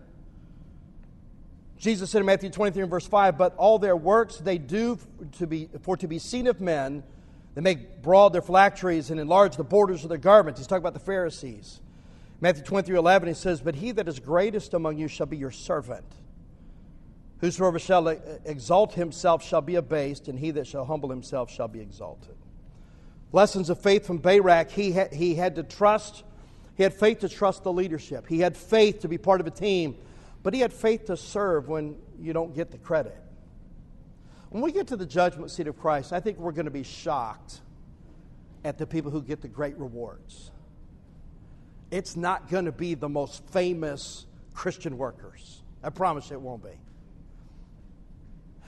Jesus 1.76 2.10
said 2.10 2.20
in 2.20 2.26
Matthew 2.26 2.50
23 2.50 2.82
and 2.82 2.90
verse 2.90 3.06
5, 3.06 3.36
But 3.36 3.54
all 3.56 3.78
their 3.78 3.96
works 3.96 4.36
they 4.38 4.58
do 4.58 4.98
to 5.38 5.46
be, 5.46 5.68
for 5.82 5.96
to 5.98 6.08
be 6.08 6.18
seen 6.18 6.46
of 6.46 6.60
men. 6.60 7.02
They 7.54 7.60
make 7.60 8.02
broad 8.02 8.32
their 8.32 8.42
phylacteries 8.42 9.10
and 9.10 9.20
enlarge 9.20 9.56
the 9.56 9.64
borders 9.64 10.02
of 10.02 10.08
their 10.08 10.18
garments. 10.18 10.60
He's 10.60 10.66
talking 10.66 10.82
about 10.82 10.94
the 10.94 11.00
Pharisees. 11.00 11.80
Matthew 12.40 12.64
23 12.64 12.96
11, 12.96 13.28
he 13.28 13.34
says, 13.34 13.60
But 13.60 13.76
he 13.76 13.92
that 13.92 14.08
is 14.08 14.18
greatest 14.18 14.74
among 14.74 14.98
you 14.98 15.08
shall 15.08 15.26
be 15.26 15.36
your 15.36 15.52
servant. 15.52 16.04
Whosoever 17.38 17.78
shall 17.78 18.08
uh, 18.08 18.16
exalt 18.44 18.94
himself 18.94 19.44
shall 19.44 19.60
be 19.60 19.76
abased, 19.76 20.28
and 20.28 20.38
he 20.38 20.50
that 20.52 20.66
shall 20.66 20.84
humble 20.84 21.10
himself 21.10 21.50
shall 21.50 21.68
be 21.68 21.80
exalted. 21.80 22.34
Lessons 23.32 23.70
of 23.70 23.80
faith 23.80 24.06
from 24.06 24.18
Barak, 24.18 24.70
he 24.70 24.92
had, 24.92 25.12
he 25.12 25.34
had 25.34 25.56
to 25.56 25.62
trust, 25.62 26.24
he 26.76 26.82
had 26.82 26.94
faith 26.94 27.20
to 27.20 27.28
trust 27.28 27.62
the 27.62 27.72
leadership. 27.72 28.26
He 28.28 28.40
had 28.40 28.56
faith 28.56 29.00
to 29.00 29.08
be 29.08 29.18
part 29.18 29.40
of 29.40 29.46
a 29.46 29.50
team, 29.50 29.96
but 30.42 30.54
he 30.54 30.60
had 30.60 30.72
faith 30.72 31.06
to 31.06 31.16
serve 31.16 31.68
when 31.68 31.96
you 32.20 32.32
don't 32.32 32.54
get 32.54 32.70
the 32.70 32.78
credit. 32.78 33.23
When 34.54 34.62
we 34.62 34.70
get 34.70 34.86
to 34.86 34.96
the 34.96 35.04
judgment 35.04 35.50
seat 35.50 35.66
of 35.66 35.76
Christ, 35.76 36.12
I 36.12 36.20
think 36.20 36.38
we're 36.38 36.52
going 36.52 36.66
to 36.66 36.70
be 36.70 36.84
shocked 36.84 37.60
at 38.64 38.78
the 38.78 38.86
people 38.86 39.10
who 39.10 39.20
get 39.20 39.42
the 39.42 39.48
great 39.48 39.76
rewards. 39.76 40.52
It's 41.90 42.14
not 42.14 42.48
going 42.48 42.66
to 42.66 42.70
be 42.70 42.94
the 42.94 43.08
most 43.08 43.44
famous 43.48 44.26
Christian 44.52 44.96
workers. 44.96 45.60
I 45.82 45.90
promise 45.90 46.30
it 46.30 46.40
won't 46.40 46.62
be. 46.62 46.70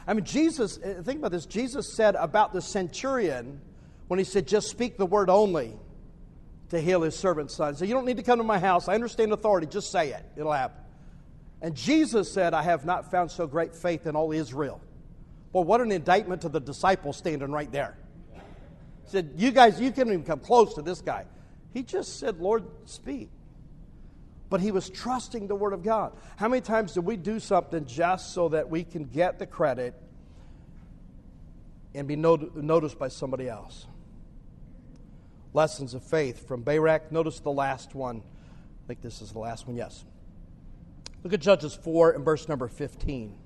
I 0.09 0.15
mean, 0.15 0.25
Jesus, 0.25 0.77
uh, 0.79 1.03
think 1.05 1.21
about 1.21 1.31
this. 1.31 1.47
Jesus 1.47 1.95
said 1.95 2.17
about 2.17 2.53
the 2.53 2.61
centurion 2.61 3.61
when 4.09 4.19
he 4.19 4.25
said, 4.25 4.49
just 4.49 4.69
speak 4.69 4.97
the 4.97 5.07
word 5.07 5.31
only 5.31 5.73
to 6.71 6.81
heal 6.81 7.03
his 7.03 7.15
servant's 7.15 7.55
son. 7.55 7.77
So 7.77 7.85
you 7.85 7.95
don't 7.95 8.07
need 8.07 8.17
to 8.17 8.25
come 8.25 8.39
to 8.39 8.45
my 8.45 8.59
house. 8.59 8.89
I 8.89 8.95
understand 8.95 9.33
authority. 9.33 9.69
Just 9.69 9.93
say 9.93 10.11
it, 10.11 10.25
it'll 10.37 10.51
happen. 10.51 10.83
And 11.63 11.77
Jesus 11.77 12.33
said, 12.33 12.55
I 12.55 12.63
have 12.63 12.85
not 12.85 13.13
found 13.13 13.31
so 13.31 13.47
great 13.47 13.73
faith 13.73 14.09
in 14.09 14.17
all 14.17 14.33
Israel. 14.33 14.81
Well, 15.53 15.65
what 15.65 15.81
an 15.81 15.93
indictment 15.93 16.43
to 16.43 16.49
the 16.49 16.61
disciples 16.61 17.17
standing 17.17 17.51
right 17.51 17.71
there. 17.71 17.97
He 18.35 18.41
said, 19.11 19.33
You 19.37 19.51
guys, 19.51 19.81
you 19.81 19.91
can't 19.93 20.09
even 20.09 20.25
come 20.25 20.41
close 20.41 20.75
to 20.75 20.83
this 20.83 21.01
guy. 21.01 21.27
He 21.73 21.83
just 21.83 22.19
said, 22.19 22.39
Lord, 22.39 22.65
speak 22.85 23.31
but 24.49 24.61
he 24.61 24.71
was 24.71 24.89
trusting 24.89 25.49
the 25.49 25.55
Word 25.55 25.73
of 25.73 25.83
God. 25.83 26.13
How 26.37 26.49
many 26.49 26.61
times 26.61 26.93
do 26.93 27.01
we 27.01 27.17
do 27.17 27.41
something 27.41 27.85
just 27.85 28.33
so 28.33 28.49
that 28.51 28.69
we 28.71 28.85
can 28.85 29.05
get 29.05 29.39
the 29.39 29.47
credit 29.47 29.95
and 31.95 32.07
be 32.07 32.17
not- 32.17 32.55
noticed 32.57 32.99
by 32.99 33.09
somebody 33.09 33.49
else? 33.49 33.87
Lessons 35.53 35.95
of 35.95 36.03
faith 36.03 36.47
from 36.47 36.63
Barak. 36.63 37.11
Notice 37.11 37.41
the 37.41 37.51
last 37.51 37.95
one. 37.95 38.19
I 38.19 38.87
think 38.87 39.01
this 39.01 39.21
is 39.21 39.33
the 39.33 39.39
last 39.39 39.67
one, 39.67 39.77
yes. 39.77 40.05
Look 41.25 41.33
at 41.33 41.41
Judges 41.41 41.75
4 41.75 42.13
and 42.13 42.25
verse 42.25 42.49
number 42.49 42.69
15. 42.69 43.37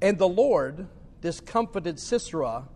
And 0.00 0.18
the 0.18 0.28
Lord 0.28 0.86
discomfited 1.20 1.98
Sisera 1.98 2.68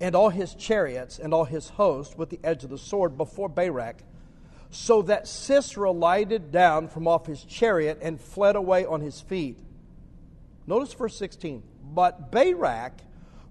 and 0.00 0.14
all 0.14 0.30
his 0.30 0.54
chariots 0.54 1.18
and 1.18 1.32
all 1.32 1.44
his 1.44 1.70
host 1.70 2.18
with 2.18 2.30
the 2.30 2.40
edge 2.42 2.64
of 2.64 2.70
the 2.70 2.78
sword 2.78 3.16
before 3.16 3.48
Barak 3.48 4.02
so 4.70 5.02
that 5.02 5.28
Sisera 5.28 5.92
lighted 5.92 6.50
down 6.50 6.88
from 6.88 7.06
off 7.06 7.26
his 7.26 7.44
chariot 7.44 7.98
and 8.02 8.20
fled 8.20 8.56
away 8.56 8.84
on 8.84 9.00
his 9.00 9.20
feet. 9.20 9.60
Notice 10.66 10.92
verse 10.94 11.16
16. 11.16 11.62
But 11.94 12.32
Barak 12.32 12.92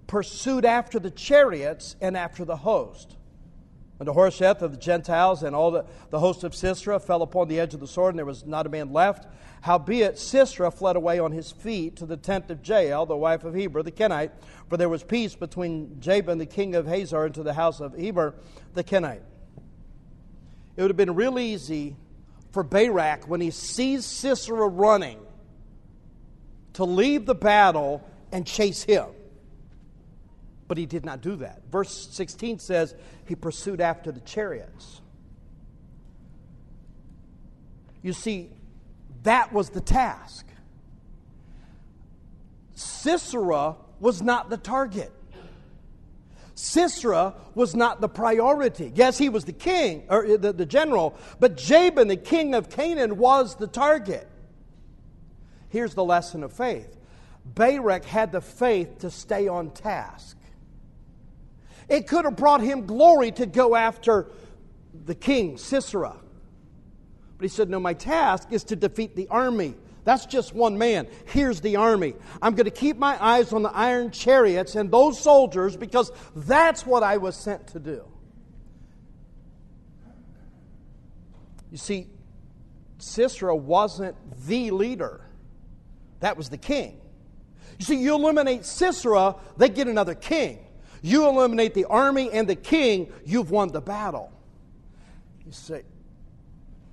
pursued 0.06 0.64
after 0.64 0.98
the 0.98 1.10
chariots 1.10 1.96
and 2.00 2.16
after 2.16 2.44
the 2.44 2.56
host. 2.56 3.16
And 3.98 4.08
the 4.08 4.12
Harosheth 4.12 4.60
of 4.60 4.72
the 4.72 4.78
Gentiles 4.78 5.42
and 5.42 5.54
all 5.54 5.70
the, 5.70 5.84
the 6.10 6.18
host 6.18 6.42
of 6.42 6.54
Sisera 6.54 6.98
fell 6.98 7.22
upon 7.22 7.48
the 7.48 7.60
edge 7.60 7.74
of 7.74 7.80
the 7.80 7.86
sword, 7.86 8.14
and 8.14 8.18
there 8.18 8.26
was 8.26 8.44
not 8.44 8.66
a 8.66 8.68
man 8.68 8.92
left. 8.92 9.28
Howbeit 9.62 10.18
Sisera 10.18 10.70
fled 10.70 10.96
away 10.96 11.20
on 11.20 11.30
his 11.32 11.52
feet 11.52 11.96
to 11.96 12.06
the 12.06 12.16
tent 12.16 12.50
of 12.50 12.66
Jael, 12.66 13.06
the 13.06 13.16
wife 13.16 13.44
of 13.44 13.54
Heber 13.54 13.82
the 13.82 13.92
Kenite, 13.92 14.32
for 14.68 14.76
there 14.76 14.88
was 14.88 15.04
peace 15.04 15.36
between 15.36 16.00
Jabin 16.00 16.38
the 16.38 16.46
king 16.46 16.74
of 16.74 16.86
Hazor 16.86 17.26
and 17.26 17.34
to 17.34 17.42
the 17.42 17.54
house 17.54 17.80
of 17.80 17.94
Heber 17.94 18.34
the 18.74 18.82
Kenite 18.82 19.22
it 20.76 20.82
would 20.82 20.90
have 20.90 20.96
been 20.96 21.14
real 21.14 21.38
easy 21.38 21.96
for 22.50 22.62
Barak, 22.62 23.28
when 23.28 23.40
he 23.40 23.50
sees 23.50 24.04
Sisera 24.04 24.68
running, 24.68 25.18
to 26.74 26.84
leave 26.84 27.26
the 27.26 27.34
battle 27.34 28.08
and 28.32 28.46
chase 28.46 28.82
him. 28.82 29.06
But 30.74 30.80
he 30.80 30.86
did 30.86 31.04
not 31.04 31.20
do 31.20 31.36
that. 31.36 31.62
Verse 31.70 32.08
16 32.10 32.58
says 32.58 32.96
he 33.26 33.36
pursued 33.36 33.80
after 33.80 34.10
the 34.10 34.18
chariots. 34.18 35.00
You 38.02 38.12
see, 38.12 38.50
that 39.22 39.52
was 39.52 39.70
the 39.70 39.80
task. 39.80 40.44
Sisera 42.74 43.76
was 44.00 44.20
not 44.20 44.50
the 44.50 44.56
target. 44.56 45.12
Sisera 46.56 47.34
was 47.54 47.76
not 47.76 48.00
the 48.00 48.08
priority. 48.08 48.90
Yes, 48.96 49.16
he 49.16 49.28
was 49.28 49.44
the 49.44 49.52
king, 49.52 50.02
or 50.08 50.26
uh, 50.26 50.36
the, 50.38 50.52
the 50.52 50.66
general, 50.66 51.16
but 51.38 51.56
Jabin, 51.56 52.08
the 52.08 52.16
king 52.16 52.52
of 52.56 52.68
Canaan, 52.68 53.16
was 53.16 53.54
the 53.54 53.68
target. 53.68 54.26
Here's 55.68 55.94
the 55.94 56.02
lesson 56.02 56.42
of 56.42 56.52
faith 56.52 56.96
Barak 57.44 58.04
had 58.04 58.32
the 58.32 58.40
faith 58.40 58.98
to 58.98 59.10
stay 59.12 59.46
on 59.46 59.70
task. 59.70 60.36
It 61.88 62.06
could 62.06 62.24
have 62.24 62.36
brought 62.36 62.60
him 62.60 62.86
glory 62.86 63.30
to 63.32 63.46
go 63.46 63.74
after 63.74 64.30
the 65.04 65.14
king, 65.14 65.58
Sisera. 65.58 66.16
But 67.36 67.42
he 67.42 67.48
said, 67.48 67.68
No, 67.68 67.80
my 67.80 67.94
task 67.94 68.48
is 68.52 68.64
to 68.64 68.76
defeat 68.76 69.16
the 69.16 69.28
army 69.28 69.74
that's 70.04 70.26
just 70.26 70.54
one 70.54 70.76
man. 70.76 71.08
Here's 71.26 71.60
the 71.62 71.76
army. 71.76 72.14
I'm 72.42 72.54
going 72.54 72.66
to 72.66 72.70
keep 72.70 72.98
my 72.98 73.22
eyes 73.22 73.52
on 73.52 73.62
the 73.62 73.74
iron 73.74 74.10
chariots 74.10 74.74
and 74.76 74.90
those 74.90 75.18
soldiers 75.18 75.76
because 75.76 76.12
that's 76.36 76.86
what 76.86 77.02
I 77.02 77.16
was 77.16 77.34
sent 77.34 77.68
to 77.68 77.80
do. 77.80 78.04
You 81.70 81.78
see, 81.78 82.08
Sisera 82.98 83.56
wasn't 83.56 84.16
the 84.46 84.70
leader, 84.70 85.22
that 86.20 86.36
was 86.36 86.48
the 86.48 86.58
king. 86.58 87.00
You 87.78 87.84
see, 87.84 87.96
you 87.96 88.14
eliminate 88.14 88.64
Sisera, 88.64 89.36
they 89.56 89.68
get 89.68 89.88
another 89.88 90.14
king. 90.14 90.64
You 91.04 91.28
eliminate 91.28 91.74
the 91.74 91.84
army 91.84 92.30
and 92.32 92.48
the 92.48 92.56
king, 92.56 93.12
you've 93.26 93.50
won 93.50 93.68
the 93.68 93.82
battle. 93.82 94.32
You 95.44 95.52
say, 95.52 95.82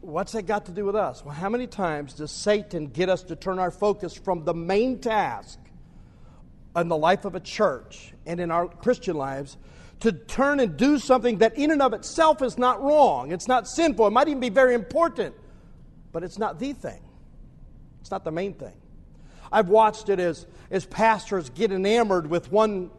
What's 0.01 0.33
that 0.33 0.41
got 0.41 0.65
to 0.65 0.73
do 0.73 0.83
with 0.83 0.97
us? 0.97 1.23
Well, 1.23 1.33
how 1.33 1.47
many 1.47 1.65
times 1.65 2.15
does 2.15 2.29
Satan 2.29 2.87
get 2.87 3.07
us 3.07 3.23
to 3.23 3.37
turn 3.37 3.57
our 3.57 3.71
focus 3.71 4.13
from 4.13 4.43
the 4.43 4.53
main 4.53 4.99
task 4.99 5.59
in 6.75 6.89
the 6.89 6.97
life 6.97 7.23
of 7.23 7.35
a 7.35 7.39
church 7.39 8.11
and 8.25 8.41
in 8.41 8.51
our 8.51 8.67
Christian 8.67 9.15
lives 9.15 9.55
to 10.01 10.11
turn 10.11 10.59
and 10.59 10.75
do 10.75 10.99
something 10.99 11.37
that 11.37 11.57
in 11.57 11.71
and 11.71 11.81
of 11.81 11.93
itself 11.93 12.41
is 12.41 12.57
not 12.57 12.81
wrong. 12.81 13.31
It's 13.31 13.47
not 13.47 13.65
sinful. 13.65 14.07
It 14.07 14.11
might 14.11 14.27
even 14.27 14.41
be 14.41 14.49
very 14.49 14.73
important, 14.73 15.35
but 16.11 16.21
it's 16.21 16.37
not 16.37 16.59
the 16.59 16.73
thing. 16.73 16.99
It's 18.01 18.11
not 18.11 18.25
the 18.25 18.31
main 18.31 18.55
thing. 18.55 18.73
I've 19.53 19.69
watched 19.69 20.09
it 20.09 20.19
as, 20.19 20.47
as 20.69 20.85
pastors 20.85 21.49
get 21.49 21.71
enamored 21.71 22.29
with 22.29 22.51
one 22.51 22.91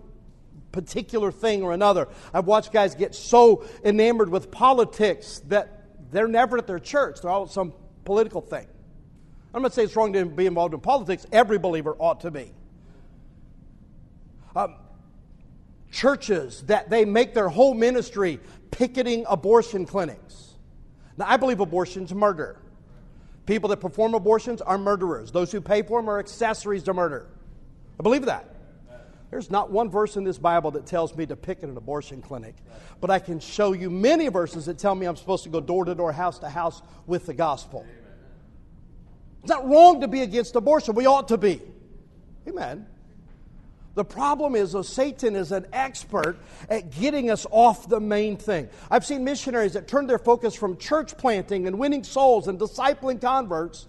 particular 0.72 1.30
thing 1.30 1.62
or 1.62 1.72
another. 1.72 2.08
I've 2.32 2.46
watched 2.46 2.72
guys 2.72 2.94
get 2.94 3.14
so 3.14 3.64
enamored 3.84 4.30
with 4.30 4.50
politics 4.50 5.42
that 5.48 5.84
they're 6.10 6.28
never 6.28 6.58
at 6.58 6.66
their 6.66 6.78
church. 6.78 7.20
They're 7.20 7.30
all 7.30 7.46
some 7.46 7.72
political 8.04 8.40
thing. 8.40 8.66
I'm 9.54 9.62
not 9.62 9.74
saying 9.74 9.86
it's 9.86 9.96
wrong 9.96 10.12
to 10.14 10.24
be 10.24 10.46
involved 10.46 10.74
in 10.74 10.80
politics. 10.80 11.26
Every 11.30 11.58
believer 11.58 11.94
ought 11.98 12.20
to 12.20 12.30
be. 12.30 12.52
Um, 14.56 14.74
churches 15.90 16.62
that 16.62 16.90
they 16.90 17.04
make 17.04 17.34
their 17.34 17.48
whole 17.48 17.74
ministry 17.74 18.40
picketing 18.70 19.24
abortion 19.28 19.84
clinics. 19.86 20.54
Now, 21.18 21.26
I 21.28 21.36
believe 21.36 21.60
abortion's 21.60 22.14
murder. 22.14 22.58
People 23.44 23.68
that 23.70 23.80
perform 23.80 24.14
abortions 24.14 24.62
are 24.62 24.78
murderers. 24.78 25.30
Those 25.30 25.52
who 25.52 25.60
pay 25.60 25.82
for 25.82 26.00
them 26.00 26.08
are 26.08 26.18
accessories 26.18 26.84
to 26.84 26.94
murder. 26.94 27.26
I 27.98 28.02
believe 28.02 28.24
that. 28.26 28.51
There's 29.32 29.50
not 29.50 29.70
one 29.70 29.88
verse 29.88 30.18
in 30.18 30.24
this 30.24 30.36
Bible 30.36 30.72
that 30.72 30.84
tells 30.84 31.16
me 31.16 31.24
to 31.24 31.36
picket 31.36 31.70
an 31.70 31.76
abortion 31.78 32.20
clinic, 32.20 32.54
but 33.00 33.10
I 33.10 33.18
can 33.18 33.40
show 33.40 33.72
you 33.72 33.88
many 33.88 34.28
verses 34.28 34.66
that 34.66 34.76
tell 34.76 34.94
me 34.94 35.06
I'm 35.06 35.16
supposed 35.16 35.44
to 35.44 35.48
go 35.48 35.58
door 35.58 35.86
to 35.86 35.94
door, 35.94 36.12
house 36.12 36.38
to 36.40 36.50
house 36.50 36.82
with 37.06 37.24
the 37.24 37.32
gospel. 37.32 37.86
It's 39.40 39.48
not 39.48 39.66
wrong 39.66 40.02
to 40.02 40.08
be 40.08 40.20
against 40.20 40.54
abortion. 40.54 40.94
We 40.94 41.06
ought 41.06 41.28
to 41.28 41.38
be. 41.38 41.62
Amen. 42.46 42.86
The 43.94 44.04
problem 44.04 44.54
is 44.54 44.72
that 44.72 44.84
Satan 44.84 45.34
is 45.34 45.50
an 45.50 45.66
expert 45.72 46.36
at 46.68 46.90
getting 46.90 47.30
us 47.30 47.46
off 47.50 47.88
the 47.88 48.00
main 48.00 48.36
thing. 48.36 48.68
I've 48.90 49.06
seen 49.06 49.24
missionaries 49.24 49.72
that 49.72 49.88
turn 49.88 50.06
their 50.06 50.18
focus 50.18 50.54
from 50.54 50.76
church 50.76 51.16
planting 51.16 51.66
and 51.66 51.78
winning 51.78 52.04
souls 52.04 52.48
and 52.48 52.58
discipling 52.58 53.18
converts 53.18 53.88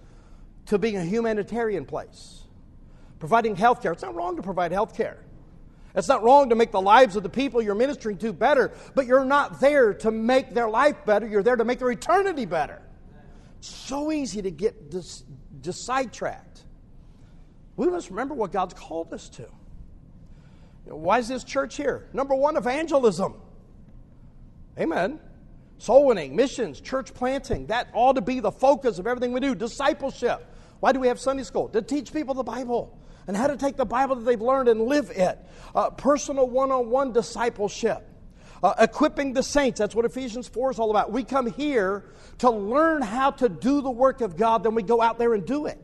to 0.67 0.77
being 0.77 0.95
a 0.95 1.03
humanitarian 1.03 1.83
place, 1.83 2.43
providing 3.19 3.57
health 3.57 3.81
care. 3.81 3.91
It's 3.91 4.03
not 4.03 4.15
wrong 4.15 4.37
to 4.37 4.41
provide 4.41 4.71
health 4.71 4.95
care. 4.95 5.17
It's 5.95 6.07
not 6.07 6.23
wrong 6.23 6.49
to 6.49 6.55
make 6.55 6.71
the 6.71 6.81
lives 6.81 7.15
of 7.15 7.23
the 7.23 7.29
people 7.29 7.61
you're 7.61 7.75
ministering 7.75 8.17
to 8.19 8.33
better, 8.33 8.71
but 8.95 9.05
you're 9.05 9.25
not 9.25 9.59
there 9.59 9.93
to 9.95 10.11
make 10.11 10.53
their 10.53 10.69
life 10.69 11.05
better. 11.05 11.27
You're 11.27 11.43
there 11.43 11.55
to 11.55 11.65
make 11.65 11.79
their 11.79 11.91
eternity 11.91 12.45
better. 12.45 12.81
So 13.59 14.11
easy 14.11 14.41
to 14.41 14.51
get 14.51 14.89
dis- 14.89 15.23
just 15.61 15.85
sidetracked. 15.85 16.63
We 17.75 17.87
must 17.87 18.09
remember 18.09 18.33
what 18.33 18.51
God's 18.51 18.73
called 18.73 19.13
us 19.13 19.29
to. 19.29 19.47
Why 20.85 21.19
is 21.19 21.27
this 21.27 21.43
church 21.43 21.77
here? 21.77 22.09
Number 22.11 22.35
one, 22.35 22.57
evangelism. 22.57 23.35
Amen. 24.77 25.19
Soul 25.77 26.05
winning, 26.05 26.35
missions, 26.35 26.81
church 26.81 27.13
planting. 27.13 27.67
That 27.67 27.87
ought 27.93 28.13
to 28.13 28.21
be 28.21 28.39
the 28.39 28.51
focus 28.51 28.99
of 28.99 29.07
everything 29.07 29.31
we 29.31 29.39
do. 29.39 29.55
Discipleship. 29.55 30.45
Why 30.79 30.91
do 30.91 30.99
we 30.99 31.07
have 31.07 31.19
Sunday 31.19 31.43
school? 31.43 31.69
To 31.69 31.81
teach 31.81 32.11
people 32.11 32.33
the 32.33 32.43
Bible 32.43 32.97
and 33.27 33.37
how 33.37 33.47
to 33.47 33.57
take 33.57 33.77
the 33.77 33.85
Bible 33.85 34.15
that 34.15 34.25
they've 34.25 34.41
learned 34.41 34.69
and 34.69 34.81
live 34.81 35.09
it. 35.11 35.39
Uh, 35.73 35.89
personal 35.89 36.47
one 36.47 36.71
on 36.71 36.89
one 36.89 37.13
discipleship. 37.13 38.07
Uh, 38.61 38.73
equipping 38.79 39.33
the 39.33 39.43
saints. 39.43 39.79
That's 39.79 39.93
what 39.93 40.05
Ephesians 40.05 40.47
4 40.47 40.71
is 40.71 40.79
all 40.79 40.89
about. 40.89 41.11
We 41.11 41.23
come 41.23 41.51
here 41.51 42.05
to 42.39 42.49
learn 42.49 43.01
how 43.01 43.31
to 43.31 43.49
do 43.49 43.81
the 43.81 43.91
work 43.91 44.21
of 44.21 44.37
God, 44.37 44.63
then 44.63 44.73
we 44.73 44.83
go 44.83 45.01
out 45.01 45.17
there 45.19 45.33
and 45.33 45.45
do 45.45 45.65
it. 45.65 45.77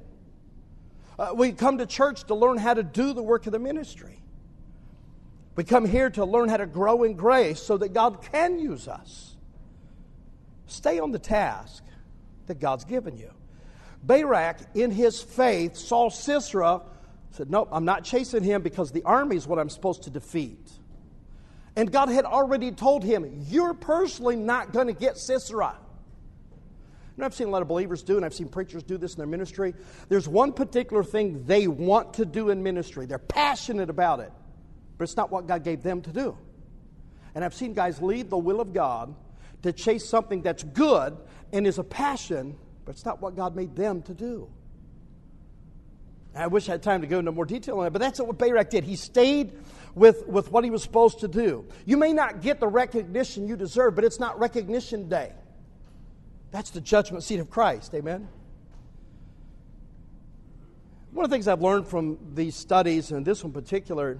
Uh, 1.17 1.31
we 1.35 1.51
come 1.51 1.79
to 1.79 1.85
church 1.85 2.23
to 2.25 2.35
learn 2.35 2.57
how 2.57 2.73
to 2.73 2.83
do 2.83 3.11
the 3.13 3.21
work 3.21 3.45
of 3.45 3.51
the 3.51 3.59
ministry. 3.59 4.21
We 5.57 5.65
come 5.65 5.85
here 5.85 6.09
to 6.11 6.23
learn 6.23 6.47
how 6.47 6.55
to 6.55 6.65
grow 6.65 7.03
in 7.03 7.15
grace 7.15 7.61
so 7.61 7.75
that 7.77 7.93
God 7.93 8.21
can 8.31 8.59
use 8.59 8.87
us. 8.87 9.35
Stay 10.67 10.99
on 10.99 11.11
the 11.11 11.19
task 11.19 11.83
that 12.47 12.61
God's 12.61 12.85
given 12.85 13.17
you. 13.17 13.31
Barak, 14.01 14.59
in 14.73 14.91
his 14.91 15.21
faith, 15.21 15.75
saw 15.75 16.09
Sisera, 16.09 16.81
said, 17.31 17.49
Nope, 17.49 17.69
I'm 17.71 17.85
not 17.85 18.03
chasing 18.03 18.43
him 18.43 18.61
because 18.61 18.91
the 18.91 19.03
army 19.03 19.35
is 19.35 19.47
what 19.47 19.59
I'm 19.59 19.69
supposed 19.69 20.03
to 20.03 20.09
defeat. 20.09 20.71
And 21.75 21.91
God 21.91 22.09
had 22.09 22.25
already 22.25 22.71
told 22.71 23.03
him, 23.03 23.45
You're 23.47 23.73
personally 23.73 24.35
not 24.35 24.73
going 24.73 24.87
to 24.87 24.93
get 24.93 25.17
Sisera. 25.17 25.75
And 27.15 27.25
I've 27.25 27.33
seen 27.33 27.47
a 27.47 27.51
lot 27.51 27.61
of 27.61 27.67
believers 27.67 28.01
do, 28.01 28.15
and 28.15 28.25
I've 28.25 28.33
seen 28.33 28.47
preachers 28.47 28.81
do 28.81 28.97
this 28.97 29.13
in 29.13 29.17
their 29.17 29.27
ministry. 29.27 29.73
There's 30.07 30.27
one 30.27 30.53
particular 30.53 31.03
thing 31.03 31.45
they 31.45 31.67
want 31.67 32.13
to 32.13 32.25
do 32.25 32.49
in 32.49 32.63
ministry, 32.63 33.05
they're 33.05 33.19
passionate 33.19 33.89
about 33.89 34.21
it 34.21 34.31
but 34.99 35.05
it's 35.05 35.15
not 35.15 35.31
what 35.31 35.47
God 35.47 35.63
gave 35.63 35.81
them 35.81 36.01
to 36.01 36.11
do. 36.11 36.37
And 37.33 37.43
I've 37.43 37.53
seen 37.53 37.73
guys 37.73 38.01
leave 38.01 38.29
the 38.29 38.37
will 38.37 38.59
of 38.59 38.73
God 38.73 39.15
to 39.63 39.71
chase 39.71 40.07
something 40.07 40.41
that's 40.41 40.61
good 40.61 41.17
and 41.53 41.65
is 41.65 41.79
a 41.79 41.83
passion, 41.85 42.57
but 42.83 42.95
it's 42.95 43.05
not 43.05 43.21
what 43.21 43.35
God 43.35 43.55
made 43.55 43.77
them 43.77 44.01
to 44.03 44.13
do. 44.13 44.49
I 46.35 46.47
wish 46.47 46.69
I 46.69 46.73
had 46.73 46.83
time 46.83 47.01
to 47.01 47.07
go 47.07 47.19
into 47.19 47.31
more 47.31 47.45
detail 47.45 47.79
on 47.79 47.87
it, 47.87 47.89
but 47.89 47.99
that's 47.99 48.19
what 48.19 48.37
Barak 48.37 48.69
did. 48.69 48.83
He 48.83 48.95
stayed 48.95 49.53
with, 49.95 50.27
with 50.27 50.51
what 50.51 50.63
he 50.63 50.69
was 50.69 50.83
supposed 50.83 51.19
to 51.21 51.27
do. 51.27 51.65
You 51.85 51.97
may 51.97 52.13
not 52.13 52.41
get 52.41 52.59
the 52.59 52.67
recognition 52.67 53.47
you 53.47 53.55
deserve, 53.55 53.95
but 53.95 54.03
it's 54.03 54.19
not 54.19 54.39
recognition 54.39 55.09
day. 55.09 55.33
That's 56.51 56.69
the 56.69 56.81
judgment 56.81 57.23
seat 57.23 57.39
of 57.39 57.49
Christ. 57.49 57.93
Amen? 57.93 58.27
One 61.11 61.25
of 61.25 61.31
the 61.31 61.35
things 61.35 61.47
I've 61.47 61.61
learned 61.61 61.87
from 61.87 62.17
these 62.35 62.55
studies, 62.55 63.11
and 63.11 63.25
this 63.25 63.43
one 63.43 63.49
in 63.49 63.53
particular, 63.53 64.19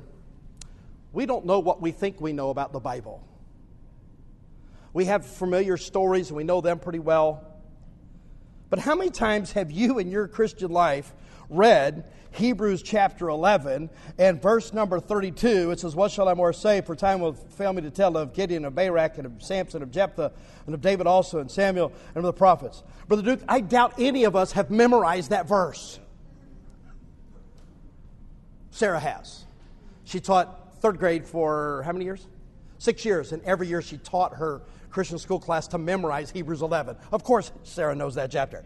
we 1.14 1.26
don't 1.26 1.46
know 1.46 1.60
what 1.60 1.82
we 1.82 1.92
think 1.92 2.20
we 2.20 2.34
know 2.34 2.50
about 2.50 2.74
the 2.74 2.80
Bible. 2.80 3.24
We 4.94 5.06
have 5.06 5.26
familiar 5.26 5.78
stories 5.78 6.30
and 6.30 6.38
we 6.38 6.44
know 6.44 6.62
them 6.62 6.80
pretty 6.80 7.00
well. 7.00 7.46
But 8.70 8.80
how 8.80 8.96
many 8.96 9.12
times 9.12 9.52
have 9.54 9.72
you 9.72 10.00
in 10.00 10.10
your 10.10 10.28
Christian 10.28 10.72
life 10.72 11.14
read 11.50 12.06
Hebrews 12.32 12.84
chapter 12.84 13.30
11 13.30 13.90
and 14.18 14.42
verse 14.42 14.72
number 14.74 15.00
32? 15.00 15.72
It 15.72 15.80
says, 15.80 15.96
What 15.96 16.12
shall 16.12 16.30
I 16.30 16.34
more 16.34 16.54
say? 16.54 16.82
For 16.82 16.96
time 16.96 17.20
will 17.20 17.34
fail 17.34 17.74
me 17.74 17.82
to 17.82 17.92
tell 17.92 18.16
of 18.18 18.34
Gideon, 18.34 18.66
of 18.66 18.76
Barak, 18.76 19.18
and 19.18 19.26
of 19.26 19.44
Samson, 19.44 19.82
of 19.82 19.92
Jephthah, 19.92 20.32
and 20.66 20.76
of 20.76 20.82
David 20.82 21.08
also, 21.08 21.40
and 21.40 21.50
Samuel, 21.50 21.92
and 22.10 22.18
of 22.18 22.24
the 22.24 22.34
prophets. 22.34 22.84
Brother 23.08 23.24
Duke, 23.24 23.42
I 23.48 23.62
doubt 23.62 23.96
any 23.98 24.24
of 24.26 24.36
us 24.36 24.52
have 24.54 24.70
memorized 24.70 25.32
that 25.32 25.48
verse. 25.48 26.00
Sarah 28.72 29.00
has. 29.00 29.46
She 30.06 30.20
taught 30.20 30.76
third 30.82 31.00
grade 31.00 31.26
for 31.26 31.84
how 31.86 31.92
many 31.92 32.06
years? 32.06 32.26
Six 32.78 33.04
years. 33.04 33.32
And 33.32 33.44
every 33.44 33.68
year 33.68 33.82
she 33.82 33.98
taught 33.98 34.36
her 34.36 34.62
Christian 34.90 35.20
school 35.20 35.40
class 35.40 35.68
to 35.70 35.78
memorize 35.78 36.32
Hebrews 36.32 36.62
11. 36.62 36.96
Of 37.12 37.24
course, 37.24 37.52
Sarah 37.64 37.96
knows 37.96 38.16
that 38.16 38.32
chapter. 38.32 38.64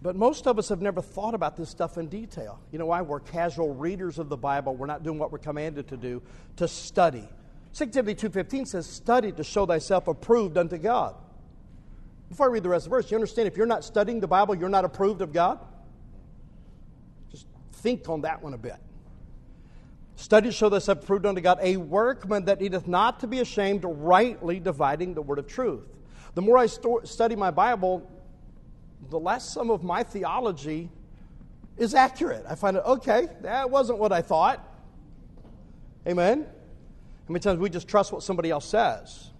But 0.00 0.14
most 0.14 0.46
of 0.46 0.58
us 0.58 0.68
have 0.68 0.80
never 0.80 1.02
thought 1.02 1.34
about 1.34 1.56
this 1.56 1.68
stuff 1.68 1.98
in 1.98 2.06
detail. 2.06 2.60
You 2.70 2.78
know 2.78 2.86
why? 2.86 3.02
We're 3.02 3.20
casual 3.20 3.74
readers 3.74 4.18
of 4.18 4.28
the 4.28 4.36
Bible. 4.36 4.76
We're 4.76 4.86
not 4.86 5.02
doing 5.02 5.18
what 5.18 5.32
we're 5.32 5.38
commanded 5.38 5.88
to 5.88 5.96
do, 5.96 6.22
to 6.56 6.68
study. 6.68 7.28
2 7.74 7.86
Timothy 7.86 8.28
2.15 8.28 8.68
says, 8.68 8.86
study 8.86 9.32
to 9.32 9.42
show 9.42 9.66
thyself 9.66 10.06
approved 10.06 10.56
unto 10.56 10.78
God. 10.78 11.16
Before 12.28 12.46
I 12.46 12.50
read 12.50 12.62
the 12.62 12.68
rest 12.68 12.86
of 12.86 12.90
the 12.90 12.96
verse, 12.96 13.10
you 13.10 13.16
understand 13.16 13.48
if 13.48 13.56
you're 13.56 13.66
not 13.66 13.84
studying 13.84 14.20
the 14.20 14.28
Bible, 14.28 14.54
you're 14.54 14.68
not 14.68 14.84
approved 14.84 15.20
of 15.20 15.32
God? 15.32 15.58
Just 17.30 17.46
think 17.72 18.08
on 18.08 18.20
that 18.20 18.42
one 18.42 18.54
a 18.54 18.58
bit. 18.58 18.76
Studies 20.14 20.54
show 20.54 20.68
this 20.68 20.88
approved 20.88 21.26
unto 21.26 21.40
God 21.40 21.58
a 21.60 21.76
workman 21.76 22.44
that 22.44 22.60
needeth 22.60 22.86
not 22.86 23.20
to 23.20 23.26
be 23.26 23.40
ashamed, 23.40 23.84
rightly 23.84 24.60
dividing 24.60 25.14
the 25.14 25.22
word 25.22 25.38
of 25.38 25.46
truth. 25.46 25.84
The 26.34 26.42
more 26.42 26.58
I 26.58 26.66
study 26.66 27.34
my 27.34 27.50
Bible, 27.50 28.08
the 29.10 29.18
less 29.18 29.48
some 29.48 29.70
of 29.70 29.82
my 29.82 30.02
theology 30.02 30.90
is 31.76 31.94
accurate. 31.94 32.44
I 32.48 32.54
find 32.54 32.76
it, 32.76 32.82
okay, 32.84 33.28
that 33.42 33.70
wasn't 33.70 33.98
what 33.98 34.12
I 34.12 34.22
thought. 34.22 34.64
Amen? 36.06 36.40
How 36.42 37.32
many 37.32 37.40
times 37.40 37.58
we 37.58 37.70
just 37.70 37.88
trust 37.88 38.12
what 38.12 38.22
somebody 38.22 38.50
else 38.50 38.66
says? 38.66 39.30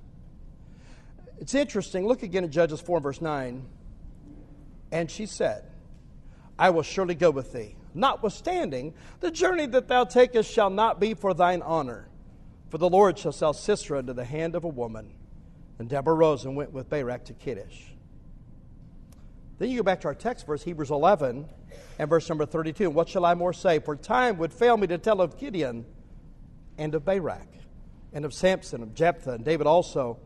It's 1.39 1.55
interesting. 1.55 2.07
Look 2.07 2.23
again 2.23 2.45
at 2.45 2.51
Judges 2.51 2.81
4 2.81 3.01
verse 3.01 3.21
9. 3.21 3.63
And 4.91 5.11
she 5.11 5.27
said, 5.27 5.65
I 6.59 6.71
will 6.71 6.83
surely 6.83 7.15
go 7.15 7.31
with 7.31 7.53
thee 7.53 7.77
Notwithstanding, 7.95 8.95
the 9.21 9.31
journey 9.31 9.67
that 9.67 9.89
thou 9.89 10.05
takest 10.05 10.51
shall 10.51 10.71
not 10.71 11.01
be 11.01 11.15
for 11.15 11.35
thine 11.35 11.63
honor, 11.63 12.09
for 12.71 12.79
the 12.79 12.89
Lord 12.89 13.19
shall 13.19 13.33
sell 13.33 13.53
Sisera 13.53 13.99
into 13.99 14.13
the 14.13 14.25
hand 14.25 14.55
of 14.55 14.65
a 14.65 14.69
woman. 14.69 15.13
And 15.79 15.89
Deborah 15.89 16.15
rose 16.15 16.45
and 16.45 16.57
went 16.57 16.73
with 16.73 16.89
Barak 16.89 17.25
to 17.27 17.35
Kedesh. 17.35 17.88
Then 19.59 19.71
you 19.71 19.79
go 19.79 19.83
back 19.83 20.01
to 20.03 20.09
our 20.09 20.15
text 20.15 20.47
verse, 20.47 20.63
Hebrews 20.63 20.91
11, 20.91 21.49
and 21.99 22.09
verse 22.09 22.29
number 22.29 22.47
32. 22.47 22.85
And 22.85 22.95
what 22.95 23.09
shall 23.09 23.25
I 23.25 23.35
more 23.35 23.53
say? 23.53 23.79
For 23.79 23.97
time 23.97 24.39
would 24.39 24.53
fail 24.53 24.77
me 24.77 24.87
to 24.87 24.99
tell 24.99 25.21
of 25.21 25.39
Gideon 25.39 25.85
and 26.77 26.95
of 26.95 27.05
Barak, 27.05 27.49
and 28.13 28.25
of 28.25 28.33
Samson, 28.33 28.83
of 28.83 28.95
Jephthah, 28.95 29.33
and 29.33 29.45
David 29.45 29.67
also, 29.67 30.19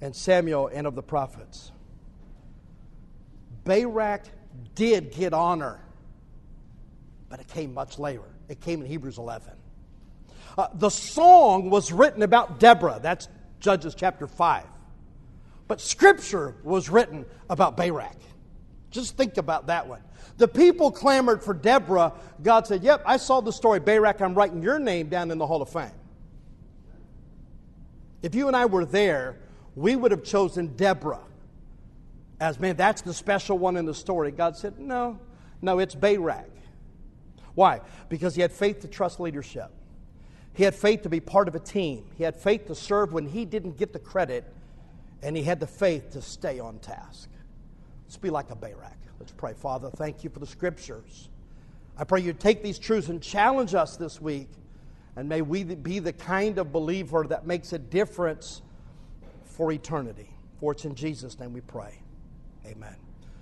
and 0.00 0.14
Samuel, 0.14 0.68
and 0.68 0.86
of 0.86 0.94
the 0.94 1.02
prophets. 1.02 1.72
Barak 3.64 4.24
did 4.74 5.12
get 5.12 5.32
honor 5.32 5.80
but 7.34 7.40
it 7.40 7.48
came 7.48 7.74
much 7.74 7.98
later. 7.98 8.22
It 8.48 8.60
came 8.60 8.80
in 8.80 8.86
Hebrews 8.86 9.18
11. 9.18 9.54
Uh, 10.56 10.68
the 10.74 10.88
song 10.88 11.68
was 11.68 11.90
written 11.90 12.22
about 12.22 12.60
Deborah. 12.60 13.00
That's 13.02 13.26
Judges 13.58 13.96
chapter 13.96 14.28
5. 14.28 14.64
But 15.66 15.80
scripture 15.80 16.54
was 16.62 16.88
written 16.88 17.26
about 17.50 17.76
Barak. 17.76 18.14
Just 18.94 19.16
think 19.16 19.38
about 19.38 19.66
that 19.66 19.88
one. 19.88 20.00
The 20.36 20.46
people 20.46 20.92
clamored 20.92 21.42
for 21.42 21.52
Deborah. 21.52 22.12
God 22.40 22.64
said, 22.68 22.84
Yep, 22.84 23.02
I 23.04 23.16
saw 23.16 23.40
the 23.40 23.52
story. 23.52 23.80
Barak, 23.80 24.22
I'm 24.22 24.34
writing 24.34 24.62
your 24.62 24.78
name 24.78 25.08
down 25.08 25.32
in 25.32 25.38
the 25.38 25.46
Hall 25.48 25.60
of 25.60 25.68
Fame. 25.68 25.90
If 28.22 28.36
you 28.36 28.46
and 28.46 28.56
I 28.56 28.66
were 28.66 28.84
there, 28.84 29.40
we 29.74 29.96
would 29.96 30.12
have 30.12 30.22
chosen 30.22 30.76
Deborah 30.76 31.24
as, 32.38 32.60
man, 32.60 32.76
that's 32.76 33.02
the 33.02 33.12
special 33.12 33.58
one 33.58 33.76
in 33.76 33.84
the 33.84 33.94
story. 33.94 34.30
God 34.30 34.56
said, 34.56 34.78
No, 34.78 35.18
no, 35.60 35.80
it's 35.80 35.96
Barak. 35.96 36.50
Why? 37.56 37.80
Because 38.08 38.36
he 38.36 38.42
had 38.42 38.52
faith 38.52 38.78
to 38.82 38.88
trust 38.88 39.18
leadership. 39.18 39.72
He 40.52 40.62
had 40.62 40.76
faith 40.76 41.02
to 41.02 41.08
be 41.08 41.18
part 41.18 41.48
of 41.48 41.56
a 41.56 41.60
team. 41.60 42.04
He 42.16 42.22
had 42.22 42.36
faith 42.36 42.66
to 42.68 42.76
serve 42.76 43.12
when 43.12 43.26
he 43.26 43.44
didn't 43.44 43.76
get 43.76 43.92
the 43.92 43.98
credit, 43.98 44.44
and 45.20 45.36
he 45.36 45.42
had 45.42 45.58
the 45.58 45.66
faith 45.66 46.10
to 46.10 46.22
stay 46.22 46.60
on 46.60 46.78
task. 46.78 47.28
Let's 48.04 48.16
be 48.16 48.30
like 48.30 48.50
a 48.50 48.56
Barak. 48.56 48.96
Let's 49.18 49.32
pray. 49.32 49.54
Father, 49.54 49.90
thank 49.90 50.24
you 50.24 50.30
for 50.30 50.38
the 50.38 50.46
scriptures. 50.46 51.28
I 51.96 52.04
pray 52.04 52.20
you 52.20 52.32
take 52.32 52.62
these 52.62 52.78
truths 52.78 53.08
and 53.08 53.22
challenge 53.22 53.74
us 53.74 53.96
this 53.96 54.20
week, 54.20 54.48
and 55.16 55.28
may 55.28 55.42
we 55.42 55.64
be 55.64 56.00
the 56.00 56.12
kind 56.12 56.58
of 56.58 56.72
believer 56.72 57.24
that 57.28 57.46
makes 57.46 57.72
a 57.72 57.78
difference 57.78 58.62
for 59.44 59.70
eternity. 59.70 60.28
For 60.58 60.72
it's 60.72 60.84
in 60.84 60.94
Jesus' 60.94 61.38
name 61.38 61.52
we 61.52 61.60
pray. 61.60 62.00
Amen. 62.66 62.96